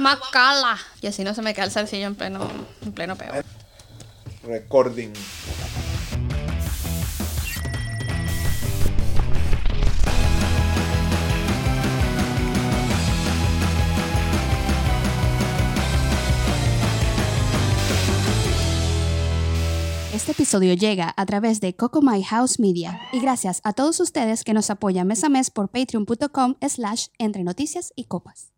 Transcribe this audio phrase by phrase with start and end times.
[0.00, 0.78] Macala.
[1.00, 2.48] Y así no se me cae el zarcillo en pleno,
[2.82, 3.32] en pleno peo.
[4.42, 5.12] Recording.
[20.12, 24.44] Este episodio llega a través de Coco My House Media y gracias a todos ustedes
[24.44, 28.52] que nos apoyan mes a mes por patreon.com slash entre noticias y copas.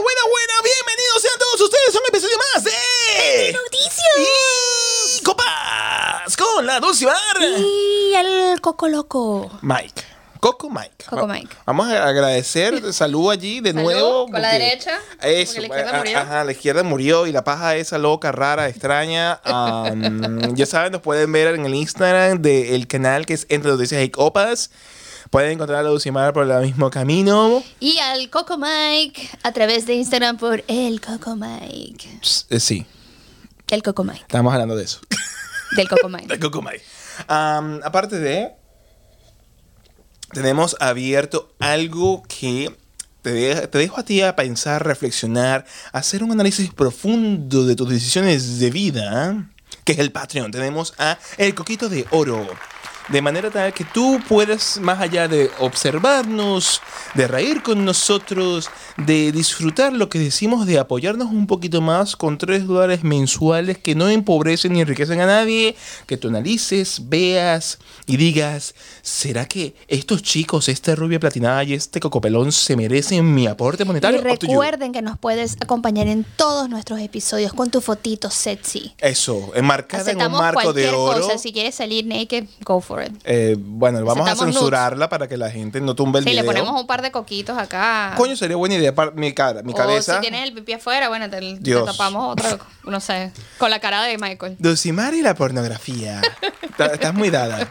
[0.00, 0.52] Bueno, bueno, bueno.
[0.62, 3.52] Bienvenidos sean todos ustedes a un episodio más de.
[3.52, 5.18] ¡Noticias!
[5.18, 7.16] Y Copas con la Dulce Bar.
[7.58, 9.50] Y el coco loco.
[9.62, 10.02] Mike.
[10.38, 11.04] Coco Mike.
[11.10, 11.48] Coco Mike.
[11.66, 12.92] Vamos a agradecer.
[12.92, 14.26] Salud allí de Salud, nuevo.
[14.28, 15.54] con la derecha, Eso.
[15.56, 16.18] porque la izquierda murió.
[16.18, 19.40] Ajá, la izquierda murió y la paja esa loca, rara, extraña.
[19.42, 24.00] am, ya saben, nos pueden ver en el Instagram del canal que es Entre Noticias
[24.02, 24.70] y Copas.
[25.30, 27.62] Pueden encontrar a la Dulcimar por el mismo camino.
[27.80, 32.20] Y al Coco Mike a través de Instagram por el Coco Mike.
[32.50, 32.86] Eh, sí,
[33.68, 34.22] El Coco Mike.
[34.22, 35.00] estamos hablando de eso.
[35.76, 36.28] Del Coco Mike.
[36.28, 36.80] de Cocomay.
[37.26, 38.52] Am, aparte de,
[40.32, 42.74] tenemos abierto algo que
[43.20, 47.90] te, de- te dejo a ti a pensar, reflexionar, hacer un análisis profundo de tus
[47.90, 49.50] decisiones de vida,
[49.84, 50.50] que es el Patreon.
[50.52, 52.46] Tenemos a El Coquito de Oro.
[53.08, 56.82] De manera tal que tú puedas, más allá de observarnos,
[57.14, 62.36] de reír con nosotros, de disfrutar lo que decimos, de apoyarnos un poquito más con
[62.36, 65.74] 3 dólares mensuales que no empobrecen ni enriquecen a nadie,
[66.06, 72.00] que tú analices, veas y digas, ¿será que estos chicos, esta rubia platinada y este
[72.00, 74.20] cocopelón se merecen mi aporte Y monetario?
[74.20, 74.24] You.
[74.24, 78.94] recuerden que nos puedes acompañar en todos nuestros episodios con tu fotito sexy.
[78.98, 81.22] Eso, enmarcada en un marco de oro.
[81.22, 81.38] cosa.
[81.38, 83.12] Si quieres salir naked, go for it.
[83.24, 86.52] Eh, bueno, vamos a censurarla para que la gente no tumbe el Sí, le video.
[86.52, 88.14] ponemos un par de coquitos acá.
[88.16, 90.16] Coño, sería buena idea para mi cara, mi o cabeza.
[90.16, 94.02] si tienes el pipí afuera, bueno, te, te tapamos otro, no sé, con la cara
[94.04, 94.56] de Michael.
[94.58, 96.20] Dulcimar y la pornografía.
[96.78, 97.68] Estás muy dada.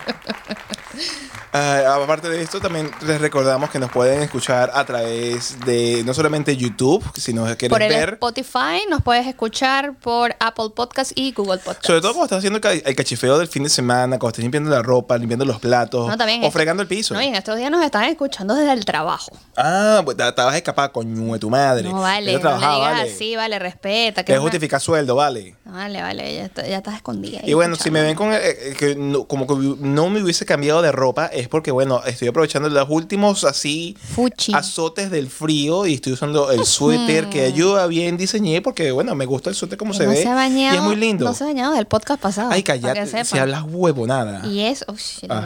[1.54, 6.14] Ah, aparte de esto, también les recordamos que nos pueden escuchar a través de no
[6.14, 8.10] solamente YouTube, sino que Por el ver.
[8.14, 11.86] Spotify nos puedes escuchar por Apple Podcast y Google Podcast.
[11.86, 14.44] Sobre todo cuando estás haciendo el ca- el cachifeo del fin de semana, cuando estás
[14.44, 17.14] limpiando la ropa, limpiando los platos, No, también o fregando el piso.
[17.14, 19.32] No, y en estos días nos están escuchando desde el trabajo.
[19.56, 21.90] Ah, pues te vas a escapar, coño de tu madre.
[21.90, 23.12] No vale, no a le trabajar, digas vale.
[23.14, 24.24] así, vale, respeta.
[24.24, 25.56] Que es justificar sueldo, vale.
[25.66, 27.40] Vale, vale, ya, está- ya estás escondida.
[27.44, 30.46] Y bueno, si me ven con eh, eh, que no- como que no me hubiese
[30.46, 34.54] cambiado de ropa, es porque, bueno, estoy aprovechando los últimos así Fuchi.
[34.54, 39.26] azotes del frío y estoy usando el suéter que yo bien diseñé porque, bueno, me
[39.26, 40.24] gusta el suéter como se no ve.
[40.24, 41.26] se bañado, y es muy lindo.
[41.26, 42.50] No se ha bañado del podcast pasado.
[42.52, 42.64] Ay,
[43.08, 43.26] sepan.
[43.26, 44.46] si hablas huevonada.
[44.48, 45.42] Y es, uy, el Ah.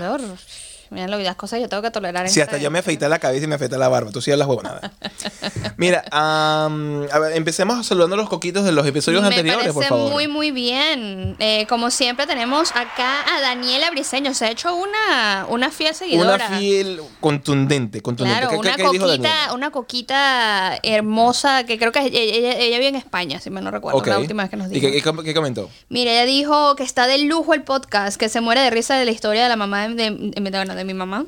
[0.92, 2.28] Mira lo- las cosas que yo tengo que tolerar.
[2.30, 4.30] Si hasta esta- yo me afeité la cabeza y me afeité la barba, tú sí
[4.32, 4.92] hablas huevonada.
[5.78, 9.90] Mira, am, a ver, empecemos saludando los coquitos de los episodios Me anteriores, por parece
[9.90, 10.12] favor.
[10.12, 11.36] muy, muy bien.
[11.40, 14.34] Eh, como siempre, tenemos acá a Daniela Briseño.
[14.34, 16.48] Se ha hecho una, una fiel seguidora.
[16.48, 18.40] Una fiel contundente, contundente.
[18.42, 22.90] Claro, ¿Qué- qué- una qué coquita, una coquita hermosa que creo que ella, ella, vive
[22.90, 24.08] en España, si me no recuerdo, Ok.
[24.08, 24.88] la última vez que nos ¿Y dijo.
[24.88, 25.70] qué, qué com- qué comentó?
[25.90, 29.06] Mira, ella dijo que está de lujo el podcast, que se muere de risa de
[29.06, 31.26] la historia de la mamá de, de- de- de mi mamá.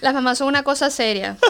[0.00, 1.36] Las mamás son una cosa seria.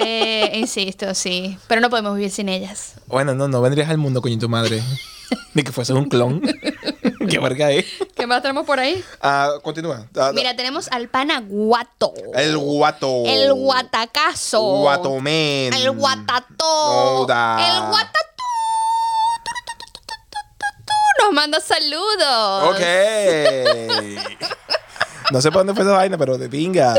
[0.00, 1.58] Eh, insisto, sí.
[1.66, 2.92] Pero no podemos vivir sin ellas.
[3.06, 4.80] Bueno, no, no vendrías al mundo, coño, tu madre.
[5.54, 6.40] Ni que fuese un clon.
[7.28, 7.84] Qué verga es.
[8.14, 9.02] ¿Qué más tenemos por ahí?
[9.20, 10.06] Ah, continúa.
[10.16, 12.14] Ah, Mira, tenemos al pana guato.
[12.34, 13.24] El guato.
[13.26, 14.62] El guatacazo.
[14.82, 15.74] Guatomen.
[15.74, 16.64] El guatató.
[16.64, 17.68] Joda.
[17.68, 18.44] El guatató.
[21.24, 22.70] Nos manda saludos.
[22.70, 22.80] Ok.
[25.30, 26.94] No sé para dónde fue esa vaina, pero de pinga.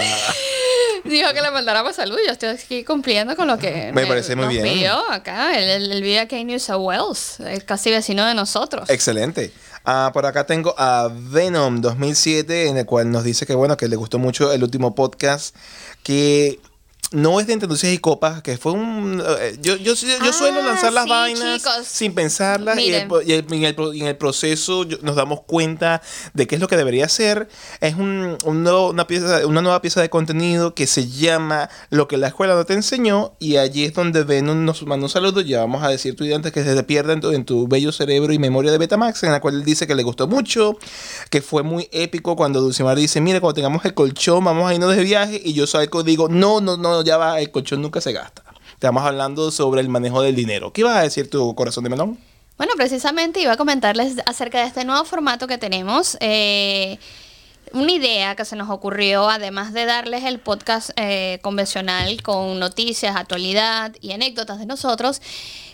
[1.03, 2.21] Dijo que le mandáramos saludos.
[2.25, 4.63] Yo estoy aquí cumpliendo con lo que Me parece muy nos bien.
[4.63, 5.57] pidió acá.
[5.57, 7.39] Él, él, él vive aquí en New South Wales.
[7.39, 8.89] Es casi vecino de nosotros.
[8.89, 9.51] Excelente.
[9.85, 13.87] Ah, por acá tengo a Venom 2007, en el cual nos dice que bueno, que
[13.87, 15.55] le gustó mucho el último podcast,
[16.03, 16.59] que
[17.11, 19.21] no es de Entenducias y Copas, que fue un...
[19.39, 21.87] eh, yo, yo, yo suelo Ah, lanzar las sí, vainas chicos.
[21.87, 23.01] sin pensarlas y, Miren.
[23.01, 26.01] el pro- y el- y en, el, pro- y en el proceso nos damos cuenta
[26.33, 27.49] de qué es lo que debería ser.
[27.81, 32.07] Es un, un nuevo- una, pieza, una nueva pieza de contenido que se llama Lo
[32.07, 35.41] que la escuela no te enseñó y allí es donde Venom nos manda un saludo.
[35.41, 38.33] Ya vamos a decir estudiantes que se te pierda en tu, en tu bello cerebro
[38.33, 40.77] y memoria de Betamax, en la cual él dice que le gustó mucho,
[41.31, 44.95] que fue muy épico cuando Dulcimar dice, mire, cuando tengamos el colchón vamos a irnos
[44.95, 48.01] de viaje y yo salgo y digo, no, no, no, ya va, el colchón nunca
[48.01, 48.43] se gasta.
[48.73, 50.71] Estamos hablando sobre el manejo del dinero.
[50.71, 52.17] ¿Qué ibas a decir tu corazón de melón?
[52.57, 56.17] Bueno, precisamente iba a comentarles acerca de este nuevo formato que tenemos.
[56.19, 56.97] Eh,
[57.73, 63.15] una idea que se nos ocurrió, además de darles el podcast eh, convencional con noticias,
[63.15, 65.21] actualidad y anécdotas de nosotros,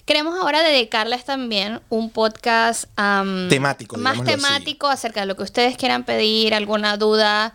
[0.05, 4.25] queremos ahora dedicarles también un podcast am, Temático, más así.
[4.25, 7.53] temático acerca de lo que ustedes quieran pedir, alguna duda,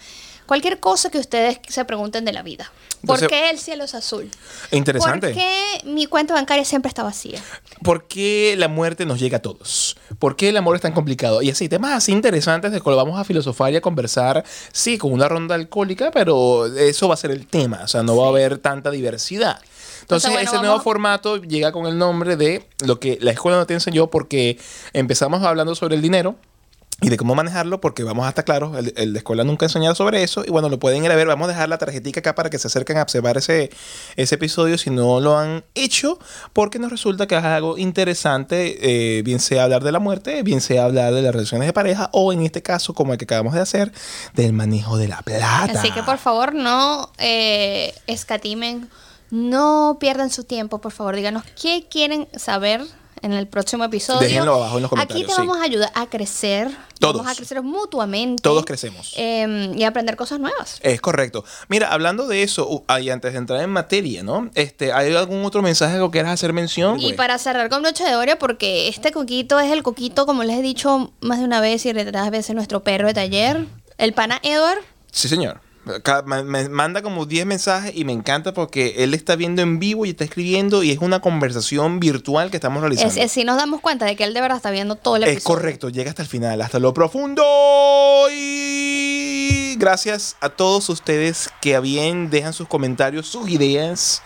[0.51, 2.73] cualquier cosa que ustedes se pregunten de la vida.
[3.07, 4.29] ¿Por Entonces- qué el cielo es azul?
[4.73, 5.29] Interesante.
[5.29, 7.41] ¿Por qué mi cuenta bancaria siempre está vacía?
[7.85, 9.97] ¿Por qué la muerte nos llega a todos?
[10.19, 11.41] ¿Por qué el amor es tan complicado?
[11.41, 14.99] Y así, temas así interesantes de que lo vamos a filosofar y a conversar, sí,
[14.99, 18.27] con una ronda alcohólica, pero eso va a ser el tema, o sea, no va
[18.27, 19.61] a haber tanta diversidad.
[19.61, 23.57] Entonces, Entonces, bueno, ese nuevo formato llega con el nombre de lo que la escuela
[23.57, 24.59] no te enseñó porque
[24.95, 26.35] empezamos hablando sobre el dinero
[27.01, 29.95] y de cómo manejarlo, porque vamos a estar claros, el, de escuela nunca ha enseñado
[29.95, 32.35] sobre eso, y bueno, lo pueden ir a ver, vamos a dejar la tarjetita acá
[32.35, 33.71] para que se acerquen a observar ese,
[34.17, 36.19] ese episodio si no lo han hecho,
[36.53, 40.61] porque nos resulta que es algo interesante, eh, bien sea hablar de la muerte, bien
[40.61, 43.55] sea hablar de las relaciones de pareja, o en este caso, como el que acabamos
[43.55, 43.93] de hacer,
[44.35, 45.81] del manejo de la plata.
[45.81, 48.91] Así que por favor no eh, escatimen,
[49.31, 52.83] no pierdan su tiempo, por favor, díganos qué quieren saber
[53.23, 54.21] en el próximo episodio.
[54.21, 55.41] Déjenlo abajo en los Aquí comentarios, te sí.
[55.41, 56.71] vamos a ayudar a crecer.
[56.99, 57.17] Todos.
[57.17, 58.43] Vamos a crecer mutuamente.
[58.43, 59.15] Todos crecemos.
[59.17, 60.79] eh, y aprender cosas nuevas.
[60.83, 61.45] Es correcto.
[61.69, 64.51] Mira, hablando de eso, uh, ahí antes de entrar en materia, ¿no?
[64.55, 66.99] Este, ¿Hay algún otro mensaje que quieras hacer mención?
[67.01, 67.17] Y güey?
[67.17, 70.63] para cerrar con broche de oro, porque este coquito es el coquito, como les he
[70.63, 74.79] dicho más de una vez y reiteradas veces, nuestro perro de taller, el pana Edward.
[75.11, 75.61] Sí, señor.
[76.45, 80.11] Me, manda como 10 mensajes y me encanta porque él está viendo en vivo y
[80.11, 83.15] está escribiendo y es una conversación virtual que estamos realizando.
[83.15, 85.23] Es, es- si nos damos cuenta de que él de verdad está viendo todo el
[85.25, 85.57] Es episodio.
[85.57, 87.43] correcto, llega hasta el final, hasta lo profundo.
[88.31, 94.23] Y gracias a todos ustedes que a bien dejan sus comentarios, sus ideas,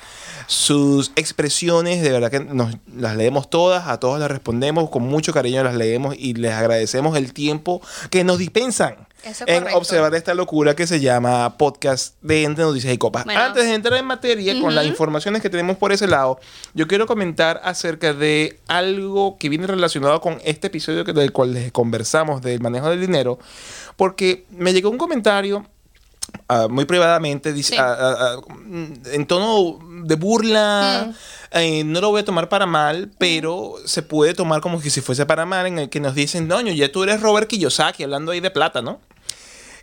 [0.47, 2.03] sus expresiones.
[2.03, 5.75] De verdad que nos las leemos todas, a todos las respondemos, con mucho cariño las
[5.77, 7.81] leemos y les agradecemos el tiempo
[8.11, 8.97] que nos dispensan.
[9.25, 9.79] Eso en correcto.
[9.79, 13.25] observar esta locura que se llama podcast de Entre Noticias y Copas.
[13.25, 13.41] Bueno.
[13.41, 16.38] Antes de entrar en materia con las informaciones que tenemos por ese lado,
[16.75, 21.55] yo quiero comentar acerca de algo que viene relacionado con este episodio que- del cual
[21.55, 23.38] les conversamos del manejo del dinero,
[23.97, 25.67] porque me llegó un comentario
[26.49, 27.81] ah, muy privadamente, dice, Sí.
[27.81, 31.06] ah, mm, en tono de burla.
[31.09, 31.15] Mm.
[31.56, 35.00] eh, no lo voy a tomar para mal, pero se puede tomar como que si
[35.00, 38.32] fuese para mal, en el que nos dicen, doño, ya tú eres Robert Kiyosaki, hablando
[38.32, 38.99] ahí de plata, ¿no?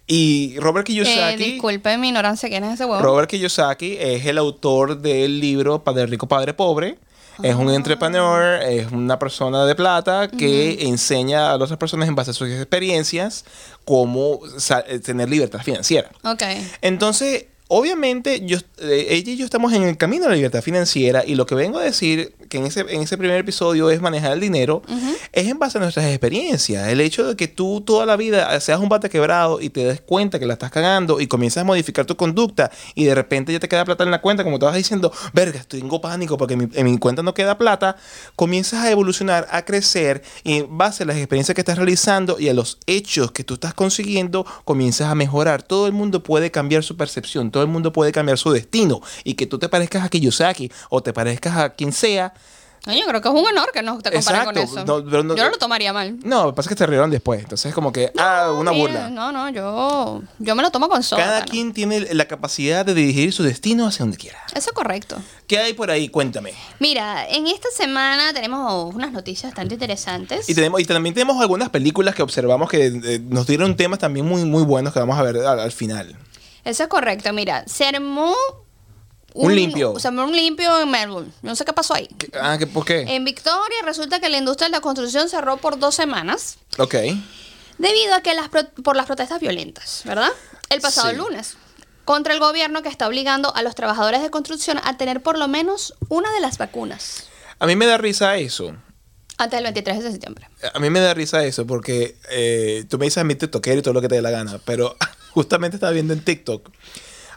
[0.08, 3.02] Y Robert Eh, Kiyosaki, disculpe mi ignorancia, ¿quién es ese huevo?
[3.02, 6.98] Robert Kiyosaki es el autor del libro Padre Rico, Padre Pobre.
[7.44, 7.58] Es Ah.
[7.58, 12.32] un entrepreneur, es una persona de plata que enseña a las otras personas en base
[12.32, 13.46] a sus experiencias
[13.86, 14.42] cómo
[14.88, 16.12] eh, tener libertad financiera.
[16.24, 16.44] Ok.
[16.82, 21.24] Entonces, obviamente, yo, eh, ella y yo estamos en el camino de la libertad financiera
[21.26, 24.34] y lo que vengo a decir, que en ese, en ese primer episodio es manejar
[24.34, 24.82] el dinero,
[25.32, 26.90] es en base a nuestras experiencias.
[26.90, 30.02] El hecho de que tú toda la vida seas un bate quebrado y te des
[30.02, 33.60] cuenta que la estás cagando y comienzas a modificar tu conducta y de repente ya
[33.62, 36.60] te queda plata en la cuenta, como te vas diciendo, verga, tengo pánico porque en
[36.60, 37.96] mi, en mi cuenta no queda plata,
[38.36, 42.50] comienzas a evolucionar, a crecer y en base a las experiencias que estás realizando y
[42.50, 45.64] a los hechos que tú estás consiguiendo, comienzas a mejorar.
[45.64, 49.34] Todo el mundo puede cambiar su percepción, todo el mundo puede cambiar su destino y
[49.36, 52.34] que tú te parezcas a Kiyosaki o te parezcas a quien sea.
[52.84, 54.84] No, yo creo que es un honor que nos te comparen con eso.
[54.86, 56.18] no, pero no- yo no lo tomaría mal.
[56.24, 58.72] No, lo que pasa es que te rieron después, entonces es como que, ah, una
[58.72, 59.08] burla.
[59.12, 61.22] No, no, yo, yo me lo tomo con soda.
[61.24, 64.40] Cada quien tiene la capacidad de dirigir su destino hacia donde quiera.
[64.56, 65.18] Eso es correcto.
[65.46, 66.10] ¿Qué hay por ahí?
[66.10, 66.54] Cuéntame.
[66.80, 70.50] Mira, en esta semana tenemos unas noticias bastante interesantes.
[70.50, 74.26] Y, tenemos, y también tenemos algunas películas que observamos que eh, nos dieron temas también
[74.26, 76.16] muy, muy buenos que vamos a ver al, al final.
[76.64, 77.32] Eso es correcto.
[77.34, 78.36] Mira, se armó
[79.34, 79.98] Un limpio.
[80.00, 81.32] Se armó un limpio en Melbourne.
[81.42, 82.08] No sé qué pasó ahí.
[82.18, 83.02] ¿Qué- Ah, ¿qué- ¿por qué?
[83.16, 86.96] En Victoria resulta que la industria de la construcción cerró por dos semanas ok.
[87.78, 90.30] debido a que las pro- por las protestas violentas, ¿verdad?
[90.70, 91.16] El pasado Sí.
[91.16, 91.56] lunes
[92.04, 95.48] contra el gobierno que está obligando a los trabajadores de construcción a tener por lo
[95.48, 97.24] menos una de las vacunas
[97.60, 98.76] A mí me da risa eso.
[99.38, 100.50] antes del 23 de septiembre.
[100.74, 103.82] A mí me da risa eso porque eh, tú me dices a mí TikToker y
[103.82, 104.96] todo lo que te dé la gana, pero
[105.32, 106.70] justamente estaba viendo en TikTok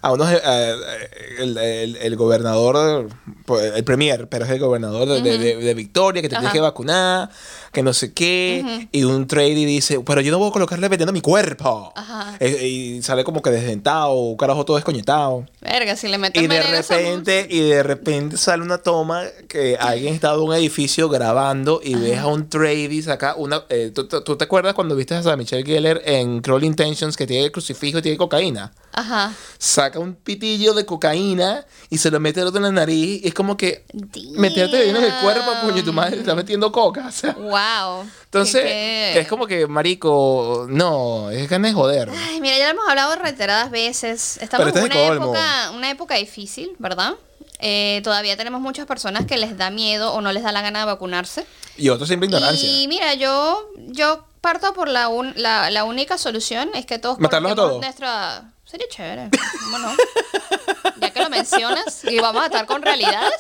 [0.05, 1.09] a unos, eh, eh,
[1.39, 3.09] el, el- el gobernador,
[3.47, 6.53] pues, el premier, pero es el gobernador de, de- de- de Victoria, que te tienes
[6.53, 7.31] que vacunar,
[7.73, 11.11] que no sé qué, y un tradie dice, pero yo no voy a colocarle veneno
[11.11, 11.93] a mi cuerpo.
[11.97, 12.37] Ajá.
[12.39, 15.47] Eh, y sale como que desdentado, un carajo todo descoñetado.
[15.61, 20.15] Verga, si le meten Y de repente, y de repente sale una toma que alguien
[20.15, 23.65] estaba en un edificio grabando y ves a un tradie saca una.
[23.71, 27.47] eh, ¿tú, tú- te acuerdas cuando viste a Michelle Geller en Cruel Intentions que tiene
[27.47, 28.73] el crucifijo y tiene cocaína?
[28.93, 29.33] Ajá.
[29.59, 33.23] saca un pitillo de cocaína y se lo mete al otro en la nariz.
[33.25, 33.85] Y es como que
[34.33, 37.07] meterte veneno en el cuerpo, coño, y tu madre está metiendo coca.
[37.09, 38.09] O sea, Wow.
[38.25, 42.11] entonces, Qué- qué- es como que, marico, no, es ganas de joder.
[42.11, 44.39] Ay, mira, ya lo hemos hablado reiteradas veces.
[44.41, 47.15] Estamos Pero en este una época, una época difícil, ¿verdad?
[47.61, 50.81] Eh, todavía tenemos muchas personas que les da miedo o no les da la gana
[50.81, 51.47] de vacunarse.
[51.77, 52.69] Y otro siempre ignorancia.
[52.69, 57.19] Y mira, yo, yo parto por la, un- la, la única solución es que todos
[57.19, 57.81] ¿Matarlos a todos?
[57.81, 58.51] nuestra...
[58.65, 59.31] Sería chévere,
[59.65, 59.93] ¿cómo no?
[61.25, 63.33] Lo mencionas y vamos a estar con realidades.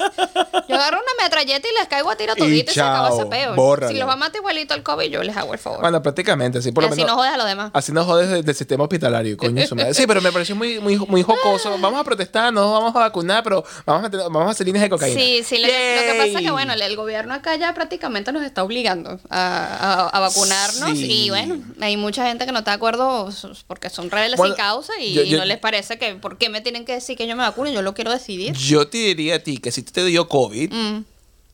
[0.68, 3.20] Yo agarro una metralleta y les caigo a tiro Y todito y, se acabó chao,
[3.20, 3.54] ese peo.
[3.54, 3.92] bórralo.
[3.92, 5.80] Si los va a matar igualito al COVID, yo les hago el favor.
[5.80, 7.16] Bueno, prácticamente, sí, por y lo así menos.
[7.16, 7.70] no jodes a los demás.
[7.74, 9.66] Así nos jodes del, del sistema hospitalario, coño.
[9.66, 9.94] su madre.
[9.94, 11.70] Sí, pero me pareció muy, muy, muy jocoso.
[11.78, 14.82] Vamos a protestar, no vamos a vacunar, pero vamos a, meter- vamos a hacer líneas
[14.84, 15.20] de cocaína.
[15.20, 17.74] Sí, sí, lo, que- lo que pasa es que, bueno, el, el gobierno acá ya
[17.74, 21.24] prácticamente nos está obligando a, a- a vacunarnos Sí.
[21.26, 23.28] y, bueno, hay mucha gente que no está de acuerdo
[23.66, 26.60] porque son Bueno, sin causa y, yo- y no les parece que, ¿por qué me
[26.60, 27.72] tienen que decir que yo me vacune?
[27.74, 28.52] Yo lo quiero decidir.
[28.54, 31.04] Yo te diría a ti que si te dio COVID, Mm,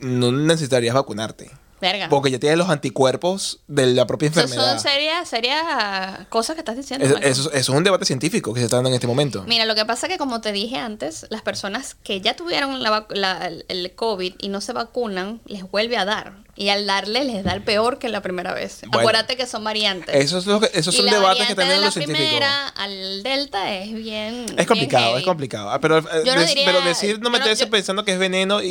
[0.00, 1.50] no necesitarías vacunarte.
[1.80, 2.08] Verga.
[2.08, 4.72] Porque ya tienes los anticuerpos de la propia Eso enfermedad.
[4.72, 7.06] son serias, serias cosas que estás diciendo.
[7.06, 9.44] Eso, eso- eso es un debate científico que se está dando en este momento.
[9.46, 12.82] Mira, lo que pasa es que como te dije antes, las personas que ya tuvieron
[12.82, 16.32] la la- el- COVID y no se vacunan, les vuelve a dar.
[16.56, 18.80] Y al darle les da el peor que la primera vez.
[18.82, 18.98] Bueno.
[18.98, 20.14] Acuérdate que son variantes.
[20.14, 22.28] Eso es lo que, esos Y son la debates que de la los científicos.
[22.28, 25.70] primera al delta es bien Es complicado, bien es complicado.
[25.70, 28.18] Ah, Pero, eh, Yo no des- diría- pero decir no meterse yo- pensando que es
[28.18, 28.68] veneno y,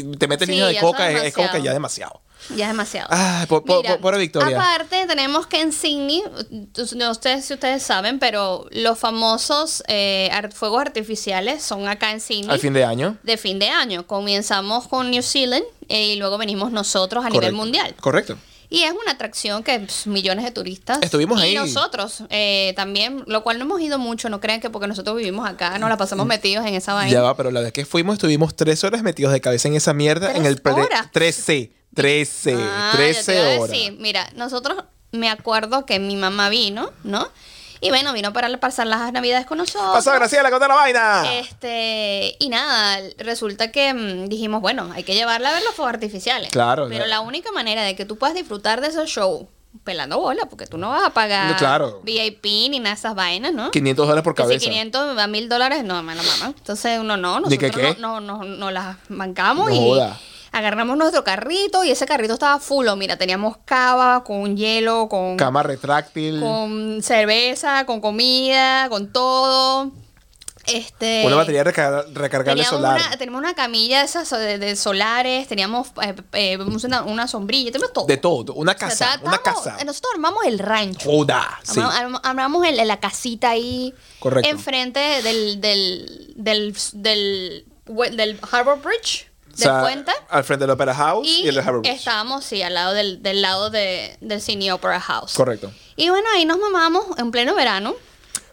[0.00, 2.22] y te metes Sí, línea de eso coca es es, como que ya demasiado.
[2.54, 3.08] Ya es demasiado.
[3.10, 4.56] Ah, por, Mira, por- por victoria.
[4.60, 6.22] Aparte, tenemos que en Sydney,
[6.96, 12.50] no sé si ustedes saben, pero los famosos eh, fuegos artificiales son acá en Sydney.
[12.50, 13.16] Al fin de año.
[13.22, 14.06] de fin de año.
[14.06, 17.94] Comenzamos con New Zealand eh, y luego venimos nosotros a nivel mundial.
[18.00, 18.36] Correcto.
[18.68, 20.98] Y es una atracción que pss, millones de turistas.
[21.02, 21.54] Estuvimos y ahí.
[21.54, 25.48] nosotros eh, también, lo cual no hemos ido mucho, no crean que porque nosotros vivimos
[25.48, 27.10] acá nos la pasamos metidos en esa vaina.
[27.10, 27.14] Mm.
[27.14, 29.94] Ya va, pero la vez que fuimos estuvimos tres horas metidos de cabeza en esa
[29.94, 31.12] mierda en ¿Tres el horas?
[31.12, 31.72] 13.
[31.94, 32.54] 13.
[32.58, 33.70] Ah, yo 13 te iba a horas.
[33.70, 37.28] decir, mira, nosotros me acuerdo que mi mamá vino, ¿no?
[37.86, 39.90] Y bueno, vino para pasar las navidades con nosotros.
[39.92, 41.24] Pasó Graciela, conta la vaina.
[41.38, 45.94] Este, y nada, resulta que mm, dijimos, bueno, hay que llevarla a ver los fuegos
[45.94, 46.50] artificiales.
[46.50, 47.10] Claro, Pero claro.
[47.10, 49.46] la única manera de que tú puedas disfrutar de esos shows,
[49.84, 52.00] pelando bola, porque tú no vas a pagar No, claro.
[52.02, 53.70] VIP ni nada de esas vainas, ¿no?
[53.70, 54.64] 500 dólares por Que si cabeza.
[54.64, 56.54] 500 a 1000 dólares, no, mala mamá.
[56.56, 58.00] Entonces uno no, ¿De qué, nosotros qué?
[58.00, 60.18] no, no, no, no las bancamos No y joda.
[60.58, 62.86] Agarramos nuestro carrito y ese carrito estaba full.
[62.96, 66.40] Mira, teníamos cava con hielo, con Cama retráctil.
[66.40, 69.92] con cerveza, con comida, con todo.
[70.66, 73.00] Este, Una batería recar- recargable teníamos solar.
[73.00, 77.70] Una, teníamos una camilla de esas de, de solares, teníamos eh, eh, una, una sombrilla,
[77.70, 78.06] teníamos todo.
[78.06, 78.52] De todo.
[78.54, 79.20] Una O sea, casa.
[79.22, 79.76] una casa.
[79.84, 81.08] Nosotros armamos el rancho.
[81.08, 81.60] Joda.
[81.62, 81.78] Sí.
[81.78, 83.94] Armamos, arm- armamos el- la casita ahí.
[84.18, 84.50] Correcto.
[84.50, 87.66] Enfrente del, del, del, del,
[88.16, 90.12] del Harbor Bridge, O sea, puente.
[90.28, 91.94] Al frente del Opera House y, Y el Harbour Bridge.
[91.96, 95.32] estábamos, sí, al lado del, del lado de, del Sydney Opera House.
[95.34, 95.72] Correcto.
[95.96, 97.94] Y bueno, ahí nos mamamos en pleno verano.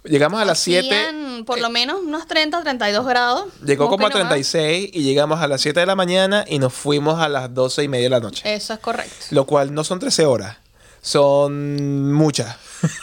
[0.06, 0.88] Llegamos a las 7.
[0.88, 3.46] Hacían por lo menos unos 30, 32 grados.
[3.66, 4.30] Llegó como a que no más.
[4.34, 7.84] 36 y llegamos a las 7 de la mañana y nos fuimos a las 12
[7.84, 8.54] y media de la noche.
[8.54, 9.14] Eso es correcto.
[9.32, 10.58] Lo cual no son 13 horas.
[11.04, 12.56] Son muchas.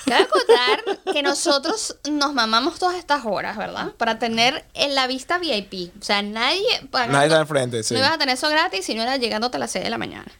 [0.06, 3.92] Cabe acotar que nosotros nos mamamos todas estas horas, ¿verdad?
[3.98, 5.92] Para tener en la vista VIP.
[6.00, 6.64] O sea, nadie...
[6.90, 7.92] pagando- Nadie está enfrente, sí.
[7.94, 9.98] No ibas a tener eso gratis si no era llegándote a las 6 de la
[9.98, 10.30] mañana.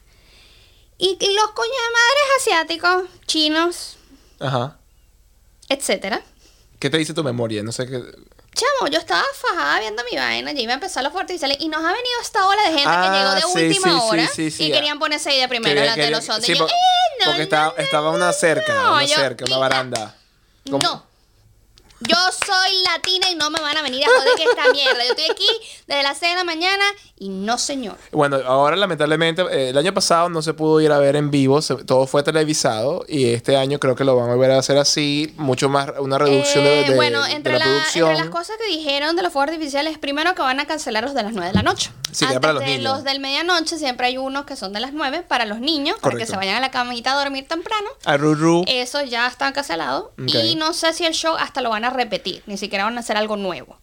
[0.97, 3.97] Y, los coños de madres asiáticos, chinos,
[4.39, 4.77] Ajá.
[5.69, 6.21] etcétera.
[6.79, 7.61] ¿Qué te dice tu memoria?
[7.63, 7.97] No sé qué.
[8.53, 11.79] Chamo, yo estaba fajada viendo mi vaina, ya iba a empezar los artificiales y nos
[11.79, 14.53] ha venido esta ola de gente Ah, que llegó de sí, última sí, hora sí,
[14.59, 16.27] y querían ponerse ahí de primero delante de los
[17.21, 18.93] y yo, por- "Eh, no, porque no, estaba, no, estaba una cerca, no".
[18.93, 20.15] una cerca, una "Mira, baranda.
[20.69, 20.79] ¿Cómo?
[20.83, 21.10] No.
[22.07, 22.15] Yo
[22.45, 25.03] soy latina y no me van a venir a joder que esta mierda.
[25.05, 25.47] Yo estoy aquí
[25.87, 26.83] desde las 6 de la mañana
[27.17, 27.95] y no, señor.
[28.11, 31.61] Bueno, ahora lamentablemente eh, el año pasado no se pudo ir a ver en vivo,
[31.61, 34.77] se- todo fue televisado y este año creo que lo van a volver a hacer
[34.77, 38.09] así, mucho más, una reducción de, Eh, de- bueno, de entre, la la- producción.
[38.09, 41.13] entre las cosas que dijeron de los fuegos artificiales, primero que van a cancelar los
[41.13, 41.91] de las 9 de la noche.
[42.11, 42.83] Sí, que era Antes para los de niños.
[42.95, 46.11] los del medianoche siempre hay unos que son de las 9 para los niños, para
[46.11, 46.31] que Correcto.
[46.33, 47.87] se vayan a la camita a dormir temprano.
[48.05, 48.63] A Ruru.
[48.67, 50.11] Eso ya está cancelado.
[50.21, 50.33] Ok.
[50.43, 53.01] Y no sé si el show hasta lo van a repetir, ni siquiera van a
[53.01, 53.79] hacer algo nuevo.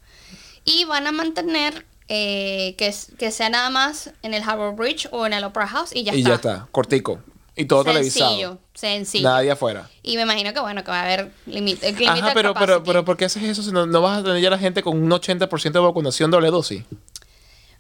[0.65, 5.25] Y van a mantener eh, que, que sea nada más en el Harbour Bridge o
[5.27, 6.29] en el Opera House y ya y está.
[6.31, 7.21] ya está, cortico.
[7.57, 8.29] Y todo televisado.
[8.31, 9.29] Sencillo, sencillo.
[9.29, 9.91] Nadie afuera.
[10.05, 11.93] Y me imagino que bueno, que va a haber límite.
[12.09, 14.49] Ajá, pero, pero, pero ¿por qué haces eso si no, no vas a tener ya
[14.51, 16.85] la gente con un 80% de vacunación doble dosis?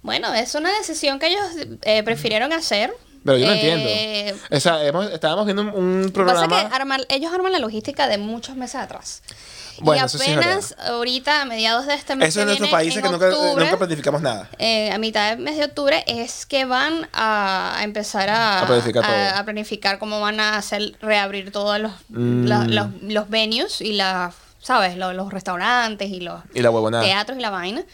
[0.02, 1.42] Bueno, es una decisión que ellos
[1.82, 2.92] eh, prefirieron hacer.
[3.24, 4.42] Pero yo no Eh, entiendo.
[4.50, 6.48] O sea, hemos- estábamos viendo un, programa.
[6.48, 9.22] pasa que arman- ellos arman la logística de muchos meses atrás.
[9.80, 12.70] Bueno, y eso sí es apenas ahorita, a mediados de este mes Eso en nuestros
[12.70, 14.48] países que nunca, octubre, nunca planificamos nada.
[14.58, 18.66] eh, a mitad del mes de octubre es que van a, a empezar a, A
[19.44, 22.44] planificar a- cómo van a hacer reabrir todos los, Mm.
[22.46, 24.96] la- los, los venues y las, ¿sabes?
[24.96, 27.04] Los, los restaurantes y los Y la huevonada.
[27.04, 27.84] teatros y la vaina.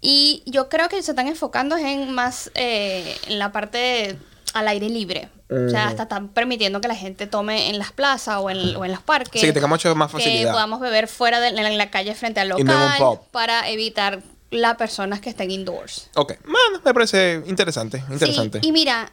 [0.00, 4.18] Y yo creo que se están enfocando en más eh, en la parte
[4.54, 5.28] al aire libre.
[5.50, 8.84] O sea, hasta están permitiendo que la gente tome en las plazas o en, o
[8.84, 9.40] en los parques.
[9.40, 10.52] Sí, que tengamos mucho más Que facilidad.
[10.52, 14.76] podamos beber fuera de en la calle frente al no en local para evitar las
[14.76, 16.08] personas que estén indoors.
[16.14, 18.60] Ok, bueno, me parece interesante, interesante.
[18.60, 19.12] Sí, y mira,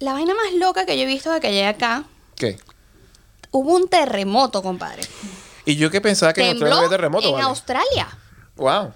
[0.00, 2.04] la vaina más loca que yo he visto de que llegué acá,
[2.36, 2.58] ¿Qué?
[3.52, 5.02] hubo un terremoto, compadre.
[5.64, 7.44] Y yo que pensaba que en Tembló Australia había terremoto, en ¿vale?
[7.46, 8.08] Australia.
[8.56, 8.92] Wow.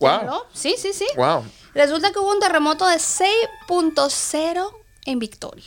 [0.00, 0.18] Wow.
[0.18, 0.46] Tembló.
[0.52, 1.06] Sí, sí, sí.
[1.16, 1.44] Wow.
[1.74, 4.70] Resulta que hubo un terremoto de 6.0
[5.04, 5.64] en Victoria.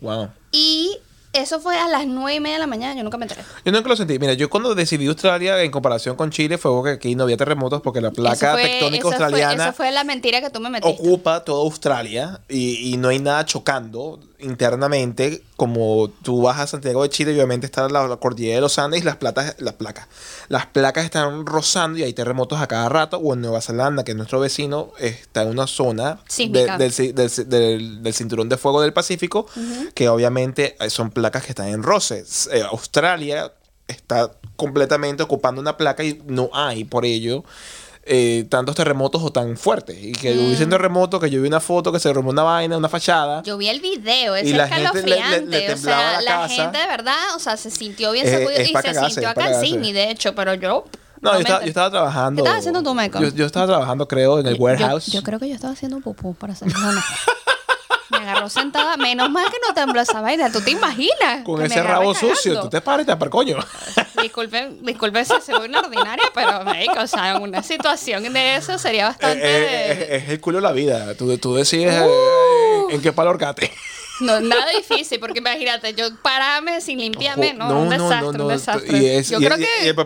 [0.00, 0.30] Wow.
[0.50, 0.98] Y
[1.32, 3.42] eso fue a las 9 y media de la mañana, yo nunca me enteré.
[3.64, 4.18] Yo nunca lo sentí.
[4.18, 7.80] Mira, yo cuando decidí Australia en comparación con Chile fue porque aquí no había terremotos
[7.82, 10.94] porque la placa fue- tectónica fue- australiana Eso fue la mentira que tú me metiste.
[11.00, 15.42] ocupa toda Australia y, y no hay nada chocando internamente.
[15.56, 19.00] Como tú vas a Santiago de Chile, obviamente está la, la cordillera de los Andes
[19.02, 20.08] y las, platas, las placas.
[20.48, 23.18] Las placas están rozando y hay terremotos a cada rato.
[23.18, 26.20] O en Nueva Zelanda, que es nuestro vecino, está en una zona
[26.52, 29.46] de- del, del ci- del- del cinturón de fuego del Pacífico,
[29.94, 32.48] que obviamente eh, son placas que están en roces.
[32.52, 33.52] Eh, Australia
[33.88, 37.44] está completamente ocupando una placa y no hay por ello
[38.04, 39.96] eh, tantos terremotos o tan fuertes.
[40.00, 42.76] Y que hubiese un terremoto, que yo vi una foto que se derrumbó una vaina,
[42.76, 43.42] una fachada.
[43.42, 45.72] Yo vi el video, es escalofriante.
[45.72, 48.74] o sea, la la, gente de verdad, o sea, se sintió bien Eh, es y
[48.74, 49.60] se sintió acá en.
[49.60, 50.84] Sydney, de hecho, pero yo.
[51.20, 52.42] No, yo me estaba, yo estaba trabajando.
[52.42, 53.24] ¿Qué estabas haciendo tú, Michael?
[53.24, 55.06] Yo, yo estaba trabajando, creo, en el warehouse.
[55.06, 57.02] Yo, yo creo que yo estaba haciendo pupú para ser honesta.
[57.46, 57.51] Me
[58.22, 58.96] agarró sentada.
[58.96, 60.50] Menos mal que no tembló esa vaina.
[60.50, 61.44] ¿Tú te imaginas?
[61.44, 63.56] con ese rabo sucio, tú te paras y te coño.
[64.22, 68.78] Disculpen, disculpen si soy una ordinaria, pero, marico, o sea, en una situación de eso
[68.78, 69.38] sería bastante...
[69.44, 71.14] Eh, eh, es, es el culo de la vida.
[71.16, 72.90] Tú, tú decides eh, Uh.
[72.90, 73.72] en qué palo horcate.
[74.20, 78.38] No, nada difícil, porque imagínate, yo pararme sin limpiarme, no, No, un no, no, desastre,
[78.38, 78.98] no, un desastre.
[78.98, 79.96] y es- yo y- creo que y el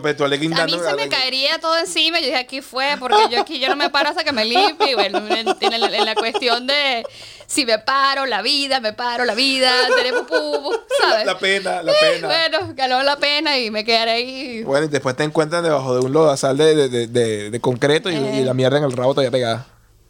[0.53, 3.69] a mí se me caería todo encima, yo dije, aquí fue, porque yo aquí yo
[3.69, 7.05] no me paro hasta que me limpie, bueno, en, en la cuestión de
[7.47, 11.25] si me paro, la vida, me paro, la vida, tenemos pupo, ¿sabes?
[11.25, 12.27] La pena, la Eh, pena.
[12.27, 14.63] Bueno, ganó la pena y me quedaré ahí.
[14.63, 18.09] Bueno, y después te encuentran debajo de un lodazal de, de, de, de- de concreto
[18.11, 18.39] y, Eh.
[18.41, 19.65] y la mierda en el rabo todavía pegada.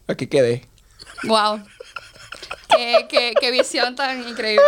[0.07, 0.65] Aquí quedé.
[1.23, 1.63] Wow.
[2.75, 4.63] Qué, qué, qué visión tan increíble.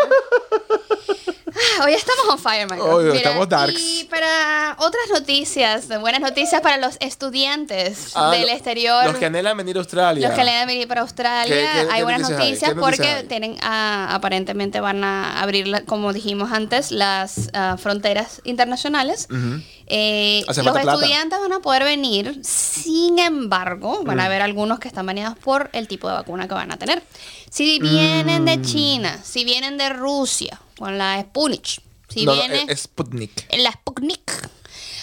[1.84, 2.82] Hoy estamos on fire, Michael.
[2.82, 3.80] Hoy estamos darks.
[3.80, 9.06] Y para otras noticias, buenas noticias para los estudiantes Ah, del exterior.
[9.06, 10.28] Los que anhelan venir a Australia.
[10.28, 12.50] Los que dan venir para Australia, ¿Qué- qué- hay qué buenas noticias hay?
[12.52, 13.28] noticias ¿Qué noticias porque hay?
[13.28, 19.28] tienen ah, aparentemente van a abrir, la- como dijimos antes, las ah, fronteras internacionales.
[19.30, 19.62] Ujú.
[19.88, 20.94] Eh, Hace los plata.
[20.94, 25.70] estudiantes van a poder venir, sin embargo, van a haber algunos que están baneados por
[25.74, 27.02] el tipo de vacuna que van a tener.
[27.50, 28.46] Si vienen Mm.
[28.46, 33.46] de China, si vienen de Rusia, con la Sputnik, si No, no, vienen es Sputnik.
[33.50, 34.32] en la Sputnik,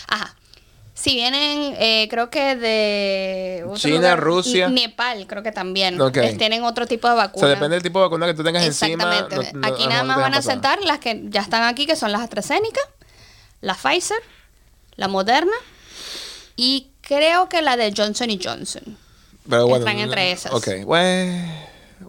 [0.09, 0.35] ajá.
[0.95, 4.69] Si vienen, eh, creo que de otro China, Rusia.
[4.71, 6.01] Nepal, creo que también.
[6.01, 6.17] Ok.
[6.17, 7.47] eh, tienen otro tipo de O vacuna.
[7.47, 9.05] sea, depende del tipo de vacuna que tú tengas encima.
[9.05, 9.53] Exactamente.
[9.55, 11.95] no- no- aquí no nada más van a sentar las que ya están aquí, que
[11.97, 12.81] son las AstraZeneca,
[13.61, 14.19] la Pfizer,
[14.97, 15.53] la Moderna
[16.57, 18.99] y creo que la de Johnson y Johnson.
[19.49, 20.53] Pero bueno, Están entre esas.
[20.53, 21.53] Ok, bueno,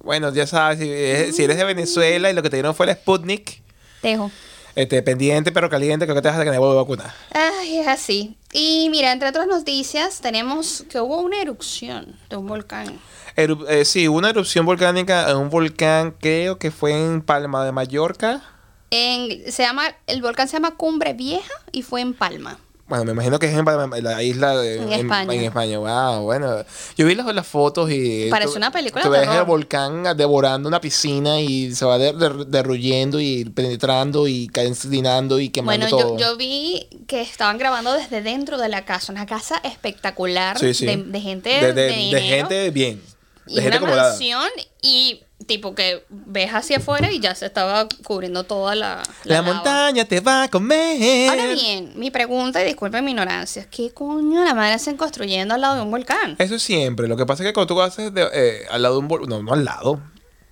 [0.04, 2.86] bueno ya sabes, si, es- si eres de Venezuela y lo que te dieron fue
[2.90, 3.62] el Sputnik,
[4.02, 4.32] Tejo.
[4.76, 7.14] este, pendiente pero caliente, creo que te vas a tener que vuelva a vacunar.
[7.34, 8.36] Ay, es así.
[8.54, 13.00] Y mira, entre otras noticias, tenemos que hubo una erupción de un volcán.
[13.36, 17.72] Eru- eh, sí, una erupción volcánica en un volcán, creo que fue en Palma de
[17.72, 18.42] Mallorca.
[18.90, 22.58] En, se llama, el volcán se llama Cumbre Vieja y fue en Palma.
[22.88, 25.34] Bueno, me imagino que es en en la isla de En España.
[25.34, 26.64] En, España, wow, bueno.
[26.96, 28.30] Yo vi las, las fotos y...
[28.30, 32.16] Parece tú- una película Tú ves el volcán devorando una piscina y se va der-
[32.16, 36.18] der- derruyendo y penetrando y calcinando y quemando Bueno, todo.
[36.18, 40.74] yo, yo vi que estaban grabando desde dentro de la casa, una casa espectacular Sí,
[40.74, 40.86] sí.
[40.86, 43.02] De, de gente de, de, de- de dinero gente bien.
[43.48, 44.10] De y gente una acomodada.
[44.12, 44.50] mansión
[44.82, 50.04] y tipo que ves hacia afuera y ya se estaba cubriendo toda la, La, montaña
[50.06, 51.30] te va a comer.
[51.30, 55.62] Ahora bien, mi pregunta, y disculpen mi ignorancia, ¿qué coño la madre hacen construyendo al
[55.62, 56.36] lado de un volcán?
[56.40, 57.08] Eso siempre.
[57.08, 59.30] Lo que pasa es que cuando tú haces de- eh, al lado de un volcán,
[59.30, 60.02] no, no al lado,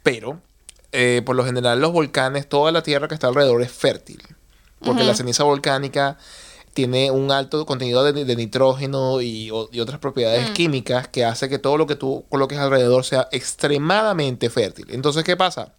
[0.03, 0.39] pero
[0.91, 4.21] eh, por lo general los volcanes, toda la tierra que está alrededor es fértil.
[4.79, 6.17] Porque la ceniza volcánica
[6.75, 11.49] tiene un alto contenido de, de nitrógeno y, o- y otras propiedades químicas que hace
[11.49, 14.87] que todo lo que tú coloques alrededor sea extremadamente fértil.
[14.89, 15.73] Entonces, ¿qué pasa?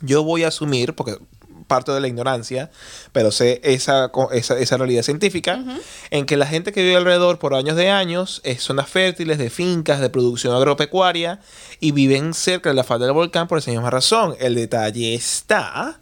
[0.00, 1.18] Yo voy a asumir, porque
[1.66, 2.70] parto de la ignorancia,
[3.12, 5.62] pero sé esa, esa, esa realidad científica,
[6.10, 9.50] en que la gente que vive alrededor por años de años es zonas fértiles de
[9.50, 11.40] fincas de producción agropecuaria
[11.78, 14.34] y viven cerca de la falda del volcán por esa misma razón.
[14.40, 16.00] El detalle está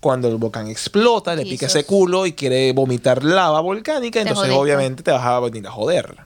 [0.00, 4.60] cuando el volcán explota, le pica ese culo y quiere vomitar lava volcánica, entonces jodiste.
[4.60, 6.16] obviamente te vas a venir a joder.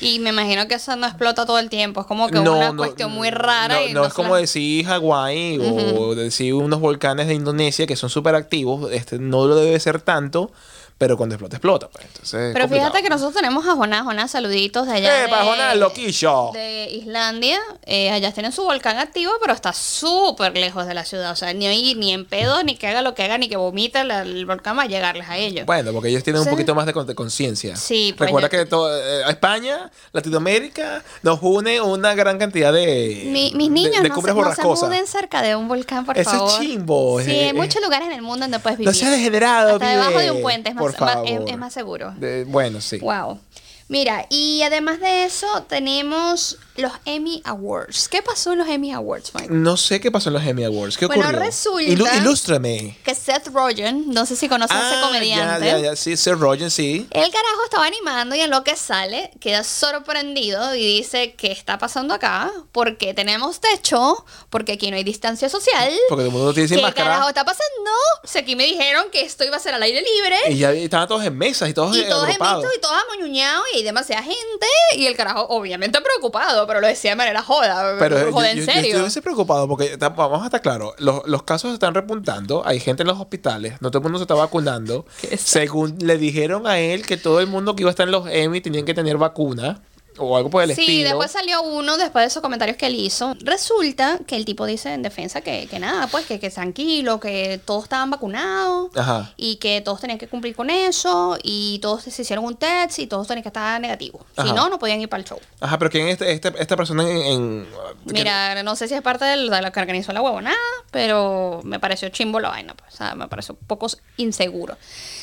[0.00, 2.00] Y me imagino que eso no explota todo el tiempo.
[2.02, 3.80] Es como que No, una no, cuestión muy rara.
[3.80, 8.08] No, y no es como decir Hawái o decir unos volcanes de Indonesia que son
[8.08, 8.92] súper activos.
[8.92, 10.52] Este no lo debe ser tanto,
[10.98, 11.88] pero cuando explota, explota.
[11.88, 12.04] Pues.
[12.06, 12.90] Entonces, Pero complicado.
[12.90, 15.24] fíjate que nosotros tenemos a Jonás, Jonás, saluditos de allá.
[15.26, 16.50] ¡Epa, de, Jonás, loquillo!
[16.52, 17.58] De Islandia.
[17.86, 21.30] Eh, allá tienen su volcán activo, pero está súper lejos de la ciudad.
[21.32, 24.02] O sea, ni, ni en pedo, ni que haga lo que haga, ni que vomite
[24.04, 25.64] la- el volcán va a llegarles a ellos.
[25.66, 27.76] Bueno, porque ellos tienen un poquito más de con- de conciencia.
[27.76, 33.52] Sí, pues Recuerda que to- eh, España, Latinoamérica, nos une una gran cantidad de, Mi-
[33.54, 36.36] mis niños de no, se, no se muden cerca de un volcán, por Eso es
[36.36, 36.60] favor.
[36.60, 38.92] chimbo, Sí, hay muchos lugares en el mundo donde puedes vivir.
[39.04, 41.08] No degenerado, Hasta debajo de un puente es más, por
[41.52, 42.12] es- más seguro.
[42.16, 42.98] De- bueno, sí.
[42.98, 43.40] Wow.
[43.88, 48.08] Mira, y además de eso, tenemos los Emmy Awards.
[48.08, 49.48] ¿Qué pasó en los Emmy Awards, Mike?
[49.50, 50.96] No sé qué pasó en los Emmy Awards.
[50.96, 51.40] ¿Qué Bueno, ocurrió?
[51.40, 52.96] resulta- Ilu- ilústrame.
[53.04, 55.66] Que Seth Rogen, no sé si conoces a ese Ah, comediante.
[55.66, 55.96] Ya, ya, ya.
[55.96, 57.06] Sí, Sir Rogen, sí.
[57.10, 61.78] El carajo estaba animando y en lo que sale queda sorprendido y dice, ¿qué está
[61.78, 62.50] pasando acá?
[62.72, 64.24] ¿Por qué tenemos techo?
[64.50, 65.92] Porque aquí no hay distancia social.
[66.08, 67.10] Porque todo el mundo tiene sin ¿Qué máscara.
[67.10, 67.90] carajo está pasando?
[68.22, 70.36] O sea, aquí me dijeron que esto iba a ser al aire libre.
[70.50, 72.64] Y ya estaban todos en mesas y todos Y todos agrupados.
[72.64, 74.66] envitos y todos amoñuñados y hay demasiada gente.
[74.96, 77.96] Y el carajo, obviamente preocupado, pero lo decía de manera joda.
[77.98, 78.90] Pero yo, joda, yo, en yo serio.
[78.90, 83.02] estuviese preocupado porque vamos a estar claros, los, los casos se están repuntando, hay gente
[83.02, 85.04] en los hospitales, no todo el mundo se está vacunando.
[85.36, 88.28] Según le dijeron a él que todo el mundo que iba a estar en los
[88.28, 89.80] Emmy tenían que tener vacuna
[90.18, 91.08] o algo por el Sí, estilo.
[91.10, 93.34] después salió uno después de esos comentarios que él hizo.
[93.40, 97.60] Resulta que el tipo dice en defensa que, que nada, pues que, que tranquilo, que
[97.64, 99.32] todos estaban vacunados Ajá.
[99.36, 103.06] y que todos tenían que cumplir con eso y todos se hicieron un test y
[103.06, 104.22] todos tenían que estar negativos.
[104.42, 105.38] Si no, no podían ir para el show.
[105.60, 107.16] Ajá, pero ¿quién es este, este- esta persona en...
[107.18, 107.66] en-
[108.06, 110.56] que- Mira, no sé si es parte de lo que organizó la huevonada,
[110.90, 114.76] pero me pareció chimbo la vaina, pues, o sea, me pareció un poco inseguro.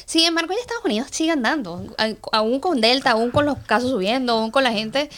[0.06, 1.84] Sin embargo, en Estados Unidos sigue andando,
[2.32, 5.10] aún con Delta, aún con los casos subiendo, aún con la gente.